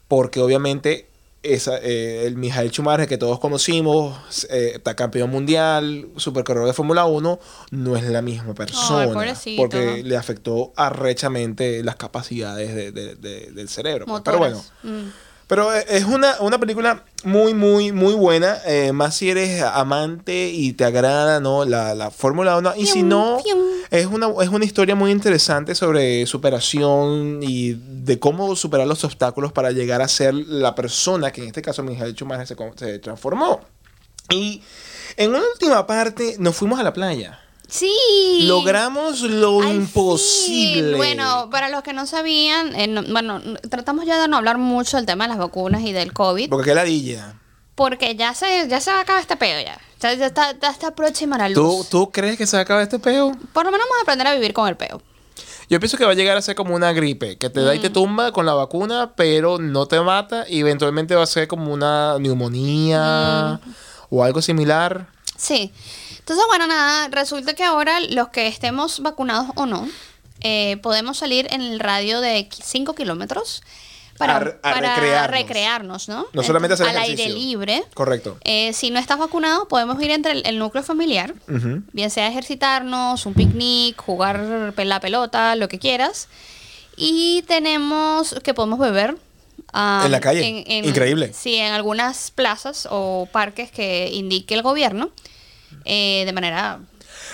[0.07, 1.09] porque obviamente
[1.43, 4.15] esa, eh, el Michael Schumacher que todos conocimos,
[4.49, 7.39] eh, está campeón mundial, supercorredor de Fórmula 1,
[7.71, 9.05] no es la misma persona.
[9.57, 14.05] porque le afectó arrechamente las capacidades de- de- de- del cerebro.
[14.05, 14.21] pues.
[14.23, 14.63] Pero bueno.
[14.83, 15.09] Mm.
[15.47, 18.57] pero eh, es una, una película muy, muy, muy buena.
[18.65, 21.65] eh, más si eres amante y te agrada, ¿no?
[21.65, 22.73] La, la Fórmula 1.
[22.77, 23.59] Y si no, pium.
[23.91, 29.51] Es una, es una historia muy interesante sobre superación y de cómo superar los obstáculos
[29.51, 33.61] para llegar a ser la persona que en este caso Michael Schumacher se, se transformó.
[34.29, 34.61] Y
[35.17, 37.39] en una última parte nos fuimos a la playa.
[37.67, 37.91] Sí.
[38.43, 40.95] Logramos lo imposible.
[40.97, 44.97] Bueno, para los que no sabían, eh, no- bueno, tratamos ya de no hablar mucho
[44.97, 47.35] del tema de las vacunas y del COVID, Porque qué ladilla.
[47.81, 49.79] Porque ya se, ya se va a acabar este pedo ya.
[49.99, 51.89] Ya, ya está, ya está próxima la luz.
[51.89, 53.35] ¿Tú, ¿Tú crees que se acaba este peo?
[53.53, 55.01] Por lo menos vamos a aprender a vivir con el peo.
[55.67, 57.79] Yo pienso que va a llegar a ser como una gripe, que te da y
[57.79, 61.73] te tumba con la vacuna, pero no te mata y eventualmente va a ser como
[61.73, 63.59] una neumonía
[64.11, 65.07] o algo similar.
[65.35, 65.71] Sí.
[66.19, 69.89] Entonces, bueno, nada, resulta que ahora los que estemos vacunados o no,
[70.41, 73.63] eh, podemos salir en el radio de 5 kilómetros
[74.21, 75.31] para, A re- a para recrearnos.
[75.39, 76.27] recrearnos, ¿no?
[76.33, 77.83] No solamente hacer Al aire libre.
[77.93, 78.37] Correcto.
[78.43, 81.33] Eh, si no estás vacunado, podemos ir entre el, el núcleo familiar,
[81.91, 86.27] bien sea ejercitarnos, un picnic, jugar la pelota, lo que quieras.
[86.95, 89.17] Y tenemos que podemos beber.
[89.73, 90.65] En la calle.
[90.67, 91.31] Increíble.
[91.33, 95.11] Sí, en algunas plazas o parques que indique el gobierno
[95.85, 96.79] eh, de manera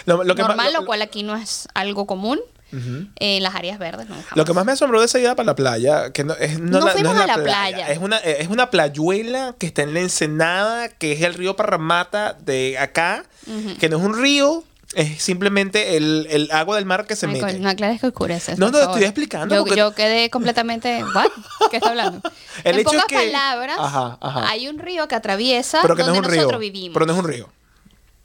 [0.06, 2.40] Lo, lo que más- normal, lo- lo cual aquí no es algo común.
[2.72, 4.16] En las áreas verdes, no.
[4.36, 6.80] Lo que más me asombró de esa idea para la playa, que no es, no
[6.80, 7.90] No la- fuimos es a la playa.
[7.92, 12.34] Es una, es una playuela que está en la ensenada, que es el río Parramata
[12.34, 13.24] de acá,
[13.80, 14.64] que no es un río,
[14.96, 17.60] es simplemente el, el agua del mar que se mete.
[17.60, 18.58] no aclares que oscureces.
[18.58, 21.04] No, no, estoy explicando Yo, porque- yo quedé completamente.
[21.16, 21.28] ¿What?
[21.70, 22.22] ¿Qué está hablando?
[22.64, 24.50] El en hecho es pocas que- palabras, Ajá, ajá.
[24.50, 26.42] hay un río que atraviesa pero que no donde es un río.
[26.42, 26.94] nosotros vivimos.
[26.94, 27.50] Pero no es un río.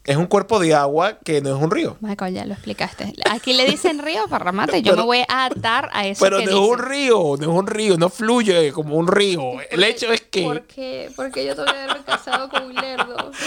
[0.04, 1.96] Es un cuerpo de agua que no es un río.
[2.00, 3.14] Michael, ya lo explicaste.
[3.30, 6.38] Aquí le dicen río Parramata y yo Pero- me voy a atar a eso Pero
[6.38, 9.40] que no es un río, no es un río, no fluye como un río.
[9.70, 10.42] El hecho es que...
[10.42, 11.08] ¿Por qué?
[11.14, 13.30] Porque yo tengo que haberme casado con un lerdo.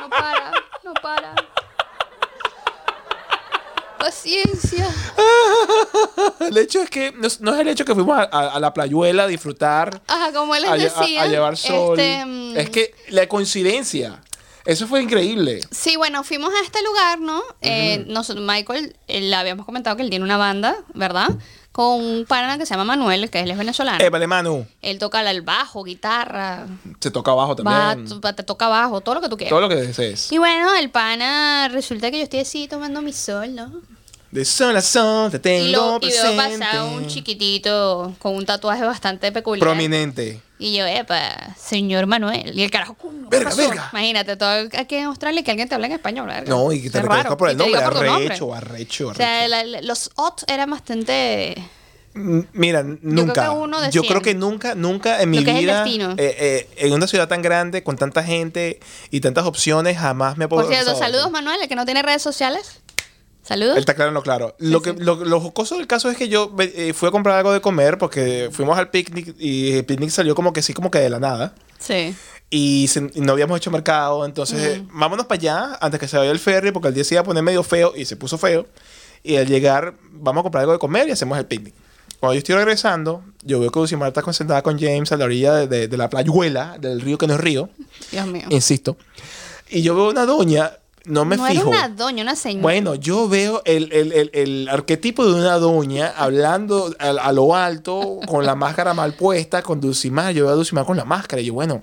[0.00, 0.52] No para,
[0.84, 1.34] no para.
[3.98, 4.88] Paciencia.
[6.40, 8.60] El hecho es que no, es- no es el hecho que fuimos a, a- a
[8.60, 11.22] la playuela a disfrutar, Ajá, como a, a- decía.
[11.22, 11.98] a llevar sol.
[11.98, 14.20] este, mm, es que la coincidencia,
[14.70, 15.60] eso fue increíble.
[15.70, 17.42] Sí, bueno, fuimos a este lugar, ¿no?
[17.62, 21.28] Eh, nosotros, Michael, eh, le habíamos comentado que él tiene una banda, ¿verdad?
[21.72, 24.04] Con un pana que se llama Manuel, que él es venezolano.
[24.04, 26.66] Eh, vale, Manu, Él toca el bajo, guitarra,
[27.00, 28.20] se toca abajo va, también.
[28.36, 29.50] te toca bajo, todo lo que tú quieras.
[29.50, 30.30] Todo lo que desees.
[30.32, 33.72] Y bueno, el pana, resulta que yo estoy así tomando mi sol, ¿no?
[34.30, 36.28] De sol a sol te tengo Y, lo, y presente.
[36.28, 39.66] veo pasar un chiquitito con un tatuaje bastante peculiar.
[39.66, 40.42] Prominente.
[40.58, 42.58] Y yo, epa, señor Manuel.
[42.58, 43.68] Y el carajo, ¿cómo Verga, pasó?
[43.68, 43.88] verga.
[43.92, 46.48] Imagínate, todo aquí en Australia que alguien te habla en español, verga.
[46.50, 47.80] No, y que te reconozca por el nombre.
[47.80, 48.26] por nombre.
[48.26, 49.48] Arrecho, arrecho, O sea, arrecho.
[49.50, 51.54] la- la- los OT eran bastante...
[52.14, 53.44] Mira, nunca.
[53.44, 57.06] que uno de yo creo que nunca, nunca en mi vida, eh, eh, en una
[57.06, 58.80] ciudad tan grande, con tanta gente
[59.10, 62.22] y tantas opciones, jamás me puedo Por cierto, saludos Manuel, el que no tiene redes
[62.22, 62.80] sociales.
[63.48, 63.74] Saludos.
[63.76, 64.54] Él está claro en lo claro.
[64.58, 67.50] Lo, que, lo, lo jocoso del caso es que yo eh, fui a comprar algo
[67.52, 70.98] de comer porque fuimos al picnic y el picnic salió como que sí, como que
[70.98, 71.54] de la nada.
[71.78, 72.14] Sí.
[72.50, 74.26] Y, se- y no habíamos hecho mercado.
[74.26, 77.22] Entonces, vámonos para allá antes que se vaya el ferry porque el día se iba
[77.22, 78.66] a poner medio feo y se puso feo.
[79.22, 81.74] Y al llegar, vamos a comprar algo de comer y hacemos el picnic.
[82.20, 85.54] Cuando yo estoy regresando, yo veo que Dulcimar está concentrada con James a la orilla
[85.54, 87.70] de, de- de la playuela, del río que no es río,
[88.10, 88.44] Dios mío.
[88.50, 88.96] insisto.
[89.70, 90.72] Y yo veo una doña,
[91.08, 91.68] no me no fijo.
[91.74, 92.62] era una doña, una señora.
[92.62, 97.54] Bueno, yo veo el, el- el- el arquetipo de una doña hablando a, a lo
[97.56, 100.32] alto, con la máscara mal puesta, con Dulcimar.
[100.34, 101.82] Yo veo a Dulcimar con la máscara y yo, bueno,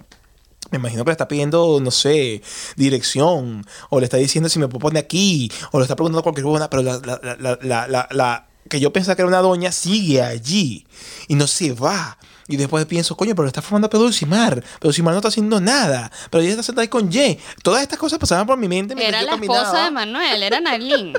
[0.72, 2.42] me imagino que le está pidiendo, no sé,
[2.76, 6.46] dirección, o le está diciendo si me puedo poner aquí, o le está preguntando cualquier
[6.46, 9.72] cosa, pero la, la, la, la, la, la- que yo pensaba que era una doña,
[9.72, 10.88] sigue allí
[11.28, 12.18] y no se va.
[12.48, 14.56] Y después pienso, coño, pero está formando a Pedro Dulcimar.
[14.56, 16.12] Pero Dulcimar no está haciendo nada.
[16.30, 17.40] Pero ella está sentada ahí con Jay.
[17.64, 19.86] Todas estas cosas pasaban por mi mente Era la esposa caminaba.
[19.86, 21.14] de Manuel, era Nailin.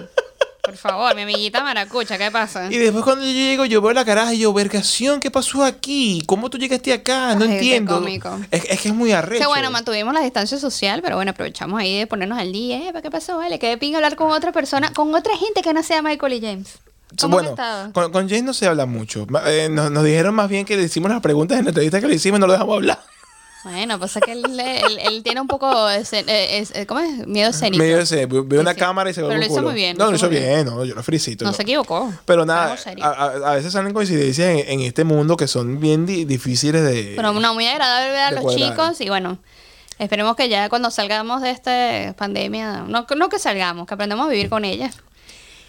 [0.63, 2.67] Por favor, mi amiguita Maracucha, ¿qué pasa?
[2.73, 6.25] Y después cuando yo llego, yo veo la caraja y yo, vergación, ¿qué pasó aquí?
[6.27, 7.37] ¿Cómo tú llegaste acá?
[7.37, 8.05] No Ay, entiendo.
[8.51, 9.43] Es, es que es muy arrecho.
[9.43, 12.79] Que bueno, mantuvimos la distancia social, pero bueno, aprovechamos ahí de ponernos al día.
[12.79, 12.93] ¿Eh?
[13.01, 13.37] ¿Qué pasó?
[13.37, 16.33] Vale, que de pinga hablar con otra persona, con otra gente que no sea Michael
[16.33, 16.79] y James.
[17.23, 17.55] ¿Cómo bueno,
[17.93, 19.27] con, con James no se habla mucho.
[19.47, 22.07] Eh, nos, nos dijeron más bien que le hicimos las preguntas en la entrevista que
[22.09, 23.01] le hicimos y no lo dejamos hablar.
[23.65, 26.13] Bueno, pasa que él, él- él tiene un poco, eh, es-
[26.73, 27.27] eh, ¿cómo es?
[27.27, 27.83] Miedo escénico.
[27.83, 28.79] Medio ese, vio una sí.
[28.79, 30.95] cámara y se Pero ve lo hizo muy bien, No, lo hizo bien, no, yo
[30.95, 31.45] lo felicito.
[31.45, 31.57] No yo.
[31.57, 32.13] se equivocó.
[32.27, 36.85] Pero nada, a, veces salen coincidencias en, en este mundo que son bien di- difíciles
[36.85, 37.15] de...
[37.17, 38.71] Pero no, muy agradable ver a los cuadrar.
[38.71, 39.39] chicos y bueno,
[39.99, 44.31] esperemos que ya cuando salgamos de esta pandemia, no, no que salgamos, que aprendamos a
[44.31, 44.93] vivir con ella.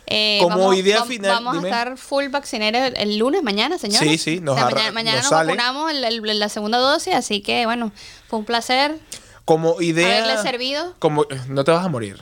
[0.10, 1.68] Eh, Como idea final, Vamos dime.
[1.68, 4.06] a estar full vacineros el, el lunes, mañana, señora.
[4.06, 7.42] Sí, sí, nos arra- mañana mañana nos nos, vacunamos el- el- la segunda dosis, así
[7.42, 7.92] que bueno,
[8.30, 8.98] fue un placer
[9.44, 10.24] Como idea...
[10.24, 10.94] haberle servido.
[11.00, 12.22] Como, no te vas a morir.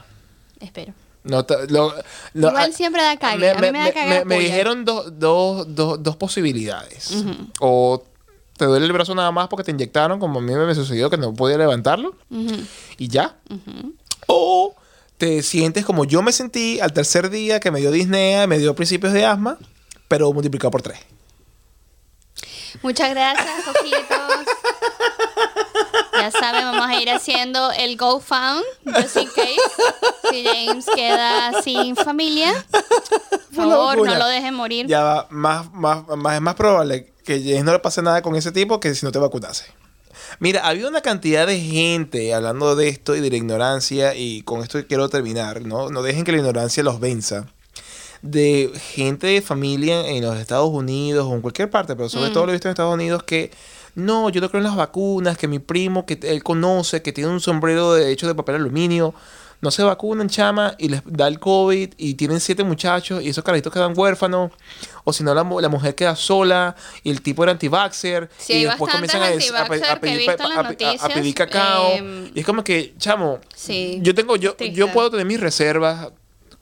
[0.60, 0.94] Espero.
[1.24, 1.94] No te- lo-
[2.34, 3.52] lo- Igual siempre da cague.
[3.52, 4.48] A mí me da cague la me polla.
[4.48, 7.12] dijeron do- do- do- dos posibilidades.
[7.60, 8.04] O
[8.58, 11.18] te duele el brazo nada más porque te inyectaron, como a mí me sucedió que
[11.18, 12.16] no podía levantarlo.
[12.98, 13.36] Y ya.
[14.28, 14.76] O
[15.18, 18.76] te sientes como yo me sentí al tercer día que me dio disnea, me dio
[18.76, 19.58] principios de asma,
[20.08, 21.00] pero multiplicado por tres.
[22.82, 24.56] Muchas gracias, coquitos.
[26.14, 29.58] Ya saben, vamos a ir haciendo el GoFound, just in case.
[30.30, 32.66] Si James queda sin familia,
[33.54, 34.88] por favor, no lo dejen morir.
[34.88, 38.36] Ya va, más, más, más, es más probable que James no le pase nada con
[38.36, 39.66] ese tipo que si no te vacunase.
[40.40, 44.62] Mira, había una cantidad de gente hablando de esto y de la ignorancia, y con
[44.62, 45.90] esto quiero terminar, ¿no?
[45.90, 47.48] No dejen que la ignorancia los venza.
[48.22, 52.46] De gente de familia en los Estados Unidos o en cualquier parte, pero sobre todo
[52.46, 53.52] lo he visto en Estados Unidos que
[53.96, 57.30] no, yo no creo en las vacunas, que mi primo que él conoce, que tiene
[57.30, 59.14] un sombrero de hecho de papel aluminio,
[59.62, 63.44] no se vacunan, chama, y les da el COVID y tienen siete muchachos y esos
[63.44, 64.52] carajitos quedan huérfanos,
[65.04, 68.64] o si no, la, la mujer queda sola y el tipo era anti-vaxxer Sí, y
[68.66, 69.28] después comienzan a,
[70.00, 71.92] pedir, a cacao.
[71.94, 74.76] em, y es como que, chamo, Sí, yo tengo, yo, triste.
[74.76, 76.10] yo puedo tener mis reservas,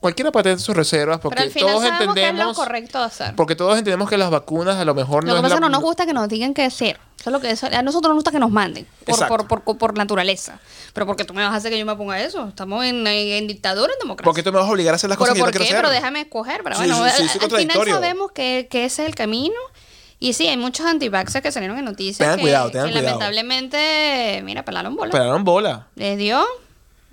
[0.03, 2.57] cualquiera puede tener sus reservas, porque Pero al final todos sabemos que es lo entendemos,
[2.57, 3.35] correcto hacer.
[3.35, 5.51] porque todos entendemos que las vacunas a lo mejor Lo no que es pasa es
[5.53, 6.99] la- que no nos gusta que nos digan qué hacer.
[7.19, 8.85] Eso es lo que eso- a nosotros nos gusta que nos manden.
[9.05, 10.59] Por, por, por, por naturaleza.
[10.93, 12.49] Pero porque tú me vas a hacer que yo me ponga eso.
[12.49, 14.25] Estamos en, en, en dictadura, en democracia.
[14.25, 15.61] porque tú me vas a obligar a hacer las ¿Pero cosas que yo no por
[15.67, 15.73] qué?
[15.73, 16.61] Pero déjame escoger.
[16.63, 19.15] Pero Sí, bueno, sí, al, sí, soy al final sabemos que, que ese es el
[19.15, 19.55] camino.
[20.19, 23.19] Y sí, hay muchos antivaxxers que salieron en noticias Tengan que, cuidado, tengan que cuidado.
[23.19, 25.11] lamentablemente, mira, pelaron bola.
[25.11, 25.87] Pelaron bola.
[25.95, 26.45] Les dio,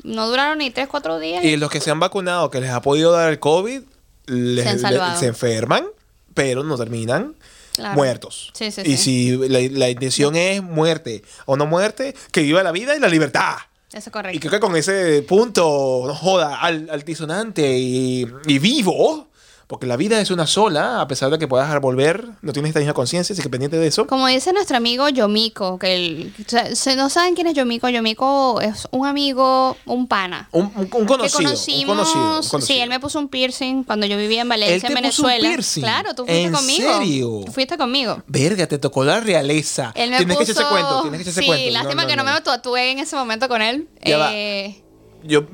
[0.04, 1.44] no duraron ni 3, 4 días.
[1.44, 3.80] Y los que se han vacunado, que les ha podido dar el COVID,
[4.26, 5.86] les- Se le- enferman,
[6.34, 7.34] pero no terminan
[7.74, 7.94] Claro.
[7.94, 8.50] muertos.
[8.52, 9.38] Sí, sí, y sí.
[9.38, 13.08] si la, la intención es muerte o no muerte, que viva la vida y la
[13.08, 13.56] libertad.
[13.88, 14.40] Eso es Y correcto.
[14.40, 19.28] creo que con ese punto, no joda, al, altisonante y, y vivo,
[19.70, 22.80] porque la vida es una sola, a pesar de que puedas volver, no tienes esta
[22.80, 24.04] misma conciencia, así que pendiente de eso.
[24.08, 27.88] Como dice nuestro amigo Yomiko, que el, o sea, se- no saben quién es Yomiko.
[27.88, 30.48] Yomiko es un amigo, un pana.
[30.50, 32.60] Un, un- un que conocido, un conocimos, conocido, un conocido.
[32.62, 35.28] sí, él me puso un piercing cuando yo vivía en Valencia, te en puso un
[35.28, 35.48] Venezuela.
[35.48, 35.82] piercing.
[35.84, 36.92] Claro, tú fuiste ¿En conmigo.
[36.92, 37.40] serio?
[37.46, 38.22] Tú fuiste conmigo.
[38.26, 39.92] Verga, te tocó la realeza.
[39.94, 40.52] Él me tienes que puso...
[40.52, 41.70] echar ese cuento, tienes que echar ese sí, cuento.
[41.70, 43.86] lástima que no, me tatué en ese momento con él.
[44.04, 44.30] Ya va.
[44.34, 44.82] Eh,
[45.22, 45.44] Yo.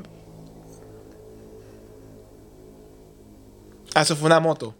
[3.96, 4.74] Ah, eso fue una moto.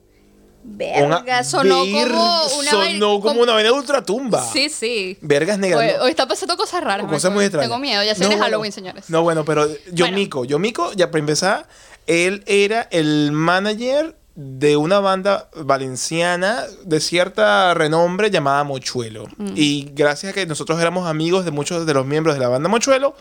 [0.68, 4.44] verga, Una- sonó como una Sonó vaina- como una vaina de ultratumba.
[4.52, 5.16] Sí, sí.
[5.20, 5.94] Vergas negras.
[6.00, 7.06] Hoy, está pasando cosas raras.
[7.06, 7.44] Cosas muy acuerdo.
[7.44, 7.68] extrañas.
[7.68, 8.42] Tengo miedo, ya se No, bueno.
[8.42, 9.08] Halloween, señores.
[9.08, 11.68] No, bueno, pero Yomiko, Yomiko, ya para empezar,
[12.08, 19.26] él era el manager de una banda valenciana de cierta renombre llamada Mochuelo.
[19.36, 19.52] Mm.
[19.54, 22.68] Y gracias a que nosotros éramos amigos de muchos de los miembros de la banda
[22.68, 23.14] Mochuelo,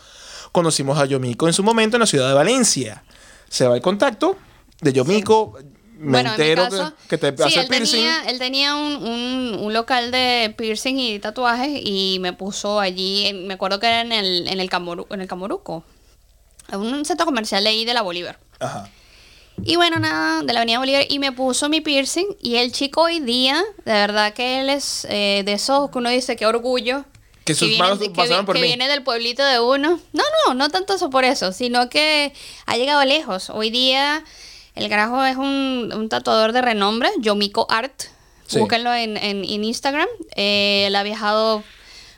[0.51, 3.03] conocimos a Yomiko en su momento en la ciudad de Valencia.
[3.49, 4.35] Se va el contacto
[4.81, 5.57] de Yomiko.
[5.97, 7.91] Me bueno, en mi entero caso, que, que te sí, hace él piercing.
[8.01, 13.25] tenía, él tenía un, un- un local de piercing y tatuajes y me puso allí,
[13.27, 15.83] en- me acuerdo que era en el, en el, Camoru- en el Camoruco,
[16.71, 18.37] en un centro comercial ahí de la Bolívar.
[18.59, 18.89] Ajá.
[19.63, 22.27] Y bueno, nada, de la Avenida Bolívar, y me puso mi piercing.
[22.41, 26.09] Y el chico hoy día, de verdad que él es eh, de esos que uno
[26.09, 27.05] dice que orgullo.
[27.45, 28.67] Que sus viene- manos que, pasaron por que mí.
[28.67, 29.99] viene del pueblito de uno.
[30.11, 32.33] No, no, no tanto eso por eso, sino que
[32.65, 33.49] ha llegado lejos.
[33.49, 34.25] Hoy día
[34.75, 37.93] el carajo es un, un tatuador de renombre, Yomiko Art.
[38.47, 38.59] Sí.
[38.59, 40.07] Búsquenlo en, en- en Instagram.
[40.35, 41.63] Eh, él ha viajado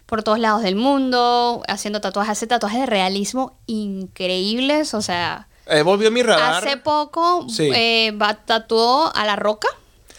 [0.05, 5.47] por todos lados del mundo, haciendo tatuajes, hace tatuajes de realismo increíbles, o sea...
[5.69, 6.65] Eh, volvió mi radar.
[6.65, 7.69] Hace poco Sí.
[7.73, 9.67] eh, va- tatuó a La Roca.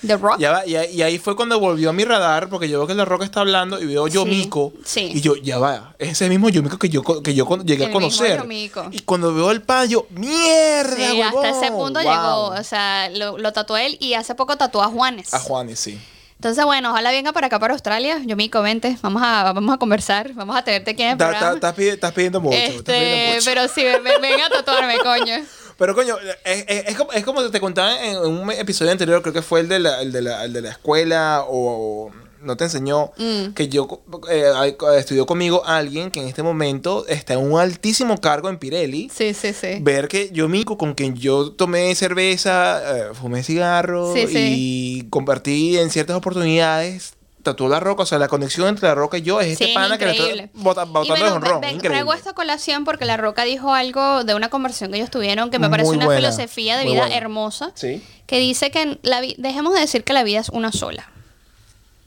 [0.06, 0.38] The Rock.
[0.38, 2.86] Ya va, y, ahí- y ahí fue cuando volvió a mi radar, porque yo veo
[2.86, 4.72] que La Roca está hablando y veo Yomiko.
[4.84, 5.10] sí.
[5.14, 7.92] Y yo, ya va, es ese mismo Yomiko que yo, que yo llegué El a
[7.92, 8.44] conocer.
[8.46, 8.88] mismo.
[8.92, 10.96] Y cuando veo el pan, yo, ¡mierda!
[11.10, 12.10] Sí, hasta ese punto Wow.
[12.12, 12.46] llegó.
[12.60, 15.34] O sea, lo, lo tatuó él y hace poco tatuó a Juanes.
[15.34, 15.98] A Juanes, sí.
[16.36, 18.20] Entonces, bueno, ojalá venga para acá, para Australia.
[18.24, 18.96] Yo me vente.
[19.02, 20.32] Vamos a, vamos a conversar.
[20.34, 21.54] Vamos a tenerte aquí en el programa.
[21.54, 22.56] Estás pidi- estás pidiendo mucho.
[22.56, 23.44] estás pidiendo este, mucho.
[23.44, 25.34] pero sí, ven a tatuarme, coño.
[25.78, 29.32] Pero coño, es, es- es como, es como te contaba en un episodio anterior, creo
[29.32, 32.10] que fue el de la, el de la, el de la escuela o
[32.42, 33.52] no te enseñó Mm.
[33.54, 34.00] que yo
[34.30, 34.52] eh,
[34.96, 39.10] estudió conmigo alguien que en este momento está en un altísimo cargo en Pirelli.
[39.12, 39.78] Sí, sí, sí.
[39.80, 44.36] Ver que yo mico con quien yo tomé cerveza, eh, fumé cigarro Sí, sí.
[44.56, 49.16] y compartí en ciertas oportunidades tatuó la roca, o sea, la conexión entre la roca
[49.18, 51.60] y yo es este Sí, pana que le está bota- Y bueno, honrón.
[51.80, 55.58] traigo esta colación porque La Roca dijo algo de una conversación que ellos tuvieron que
[55.58, 57.16] me Muy parece una buena, filosofía de muy vida buena.
[57.16, 57.72] hermosa.
[57.74, 58.02] Sí.
[58.26, 61.08] Que dice que la dejemos de decir que la vida es una sola.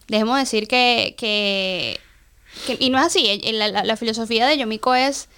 [0.07, 1.99] Dejemos de decir que, que,
[2.67, 3.41] que- y no es así.
[3.53, 5.29] La, la- la filosofía de Yomiko es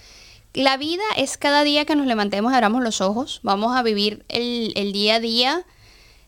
[0.55, 3.39] la vida es cada día que nos levantemos y abramos los ojos.
[3.43, 5.65] Vamos a vivir el, el día a día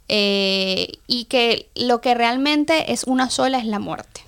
[0.07, 4.21] eh, y que lo que realmente es una sola es la muerte.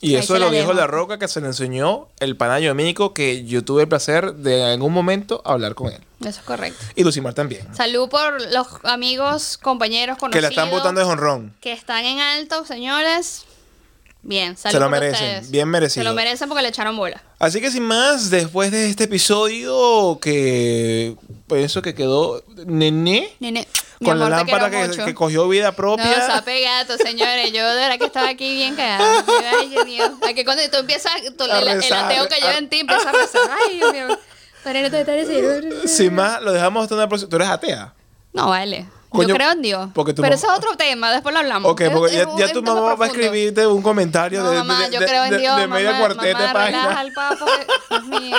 [0.00, 0.72] Y eso lo dijo.
[0.72, 4.58] La Roca que se le enseñó el panayo Mico que yo tuve el placer de
[4.58, 6.00] en algún momento hablar con él.
[6.20, 6.84] Eso es correcto.
[6.96, 7.72] Y Lucimar también.
[7.72, 10.42] Salud por los amigos, compañeros, Que conocidos.
[10.42, 11.54] la están botando de honrón.
[11.60, 13.44] que están en alto, señores.
[14.24, 15.50] Bien, salud Se lo por merecen, ustedes.
[15.52, 16.02] bien merecido.
[16.04, 17.22] Se lo merecen porque le echaron bola.
[17.38, 21.16] Así que sin más, después de este episodio que
[21.48, 23.68] pienso que quedó nené Nene, mi
[24.02, 26.26] con la amor, te lámpara que, que cogió vida No, propia.
[26.26, 27.52] sape gato, señores.
[27.52, 29.24] Yo de verdad que estaba aquí bien cagada.
[29.58, 30.18] Ay, Dios mío.
[30.34, 33.08] Que cuando tú empiezas, tú- A el, el rezar, ateo que lleva en ti empieza
[33.08, 33.42] a rezar.
[33.68, 34.18] Ay, Dios mío.
[34.64, 37.28] Padre, no te sin más, lo dejamos hasta una próxima.
[37.30, 37.92] ¿Tú eres atea?
[38.32, 38.86] No, vale.
[39.08, 39.88] Coño, Yo creo en Dios.
[39.94, 41.70] Pero mamá- ese es otro tema, después lo hablamos.
[41.70, 43.20] Ok, porque es ya, ya tu mamá va a profundo.
[43.22, 45.56] escribirte un comentario No, de, mamá, de- yo de- creo en Dios.
[45.58, 47.00] de media mamá, cuarteta de mamá, relaja página.
[47.00, 47.44] al papo.
[47.90, 48.36] Dios mío.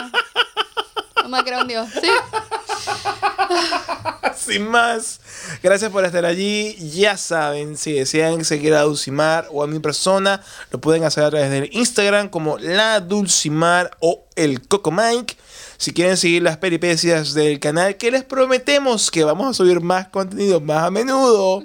[1.45, 1.89] Creo en Dios.
[1.93, 2.07] Sí.
[4.35, 5.19] Sin más,
[5.61, 6.75] gracias por estar allí.
[6.91, 11.29] Ya saben, si desean seguir a Dulcimar o a mi persona, lo pueden hacer a
[11.29, 15.37] través del Instagram como La Dulcimar o el Coco Mike.
[15.77, 20.07] Si quieren seguir las peripecias del canal, que les prometemos que vamos a subir más
[20.09, 21.63] contenido más a menudo.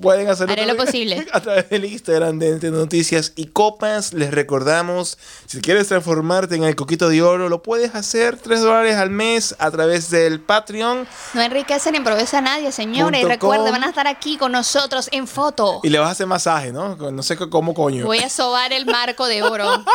[0.00, 1.26] Pueden hacerlo Haré lo posible.
[1.32, 4.12] a través del Instagram de Entre Noticias y Copas.
[4.12, 8.96] Les recordamos, si quieres transformarte en el coquito de oro, lo puedes hacer 3 dólares
[8.96, 11.06] al mes a través del Patreon.
[11.34, 13.22] No enriquece ni improvisa a nadie, señores.
[13.22, 15.80] Y recuerden, van a estar aquí con nosotros en foto.
[15.82, 16.96] Y le vas a hacer masaje, ¿no?
[16.96, 18.06] No sé cómo coño.
[18.06, 19.84] Voy a sobar el marco de oro.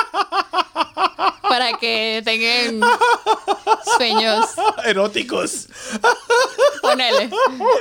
[1.50, 2.80] para que tengan
[3.98, 4.46] sueños.
[4.86, 5.68] Eróticos.
[6.82, 7.30] Ponele.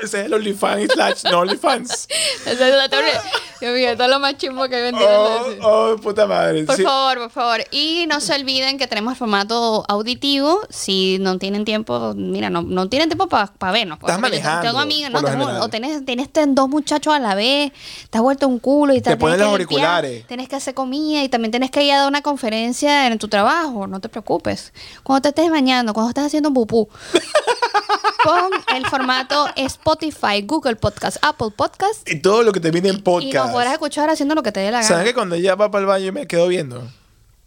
[0.02, 2.07] Ese es el OnlyFans slash no OnlyFans.
[2.46, 3.20] Esa es la teoría.
[3.60, 5.02] Dios mío, es lo más chimbo que vendí.
[5.06, 6.64] Oh, oh, puta madre.
[6.64, 6.82] Por Sí.
[6.84, 7.60] favor, por favor.
[7.72, 10.60] Y no se olviden que tenemos el formato auditivo.
[10.70, 13.98] Si no tienen tiempo, mira, no, no tienen tiempo para vernos.
[13.98, 17.34] pues, Estás manejando, Tengo amigas, no, tengo- o tenés, tenés ten- dos muchachos a la
[17.34, 17.72] vez,
[18.10, 20.26] te has vuelto un culo y Te ponen tienes los que limpiar, auriculares.
[20.28, 23.26] Tienes que hacer comida y también tienes que ir a dar una conferencia en tu
[23.28, 23.86] trabajo.
[23.88, 24.72] No te preocupes.
[25.02, 26.88] Cuando te estés bañando, cuando estés haciendo pupú.
[28.24, 32.94] Pon el formato Spotify, Google Podcast, Apple Podcast Y todo lo que te viene en
[32.94, 33.52] y nos podcast.
[33.52, 34.88] podrás escuchar haciendo lo que te dé la gana.
[34.88, 36.82] ¿Sabes que cuando ella va para el baño me quedo viendo?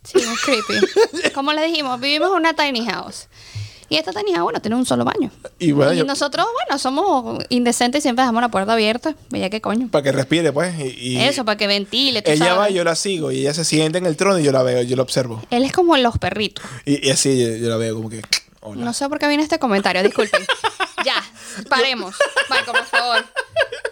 [0.04, 1.32] Sí, es creepy.
[1.34, 3.28] Como le dijimos, vivimos en una tiny house.
[3.90, 5.30] Y esta tiny house, bueno, tiene un solo baño.
[5.60, 9.16] Y bueno, yo- nosotros, bueno, somos indecentes y siempre dejamos la puerta abierta.
[9.30, 9.90] Veía qué coño.
[9.92, 10.74] para que respire, pues.
[10.80, 12.60] Y, y Eso, para que ventile, tú ella sabes.
[12.60, 13.32] va y yo la sigo.
[13.34, 15.42] Y ella se sienta en el trono y yo la veo, yo la observo.
[15.50, 16.64] Él es como los perritos.
[16.86, 18.22] Y, y así yo, yo la veo como que.
[18.62, 18.86] Hola.
[18.86, 20.46] No sé por qué viene este comentario, disculpen.
[21.06, 21.16] ya,
[21.68, 22.16] paremos.
[22.50, 23.26] Marco, por favor.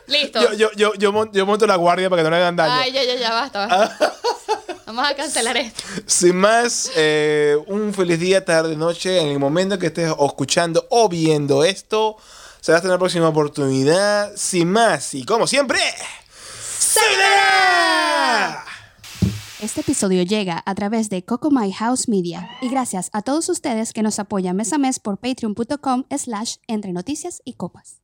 [0.08, 0.42] Listo.
[0.42, 2.74] Yo, yo, yo, yo, mon- yo monto la guardia para que no le hagan daño.
[2.74, 3.66] Ay, ya, ya, ya, basta.
[3.68, 4.16] basta.
[4.86, 5.84] Vamos a cancelar esto.
[6.08, 9.20] Sin más, eh, un feliz día, tarde, noche.
[9.20, 12.18] En el momento que estés o escuchando o viendo esto,
[12.60, 14.32] será hasta la próxima oportunidad.
[14.36, 15.80] Sin más, y como siempre,
[16.80, 18.66] ¡Sayonara!
[19.62, 23.92] Este episodio llega a través de Coco My House Media y gracias a todos ustedes
[23.92, 28.02] que nos apoyan mes a mes por patreon.com slash entre noticias y copas.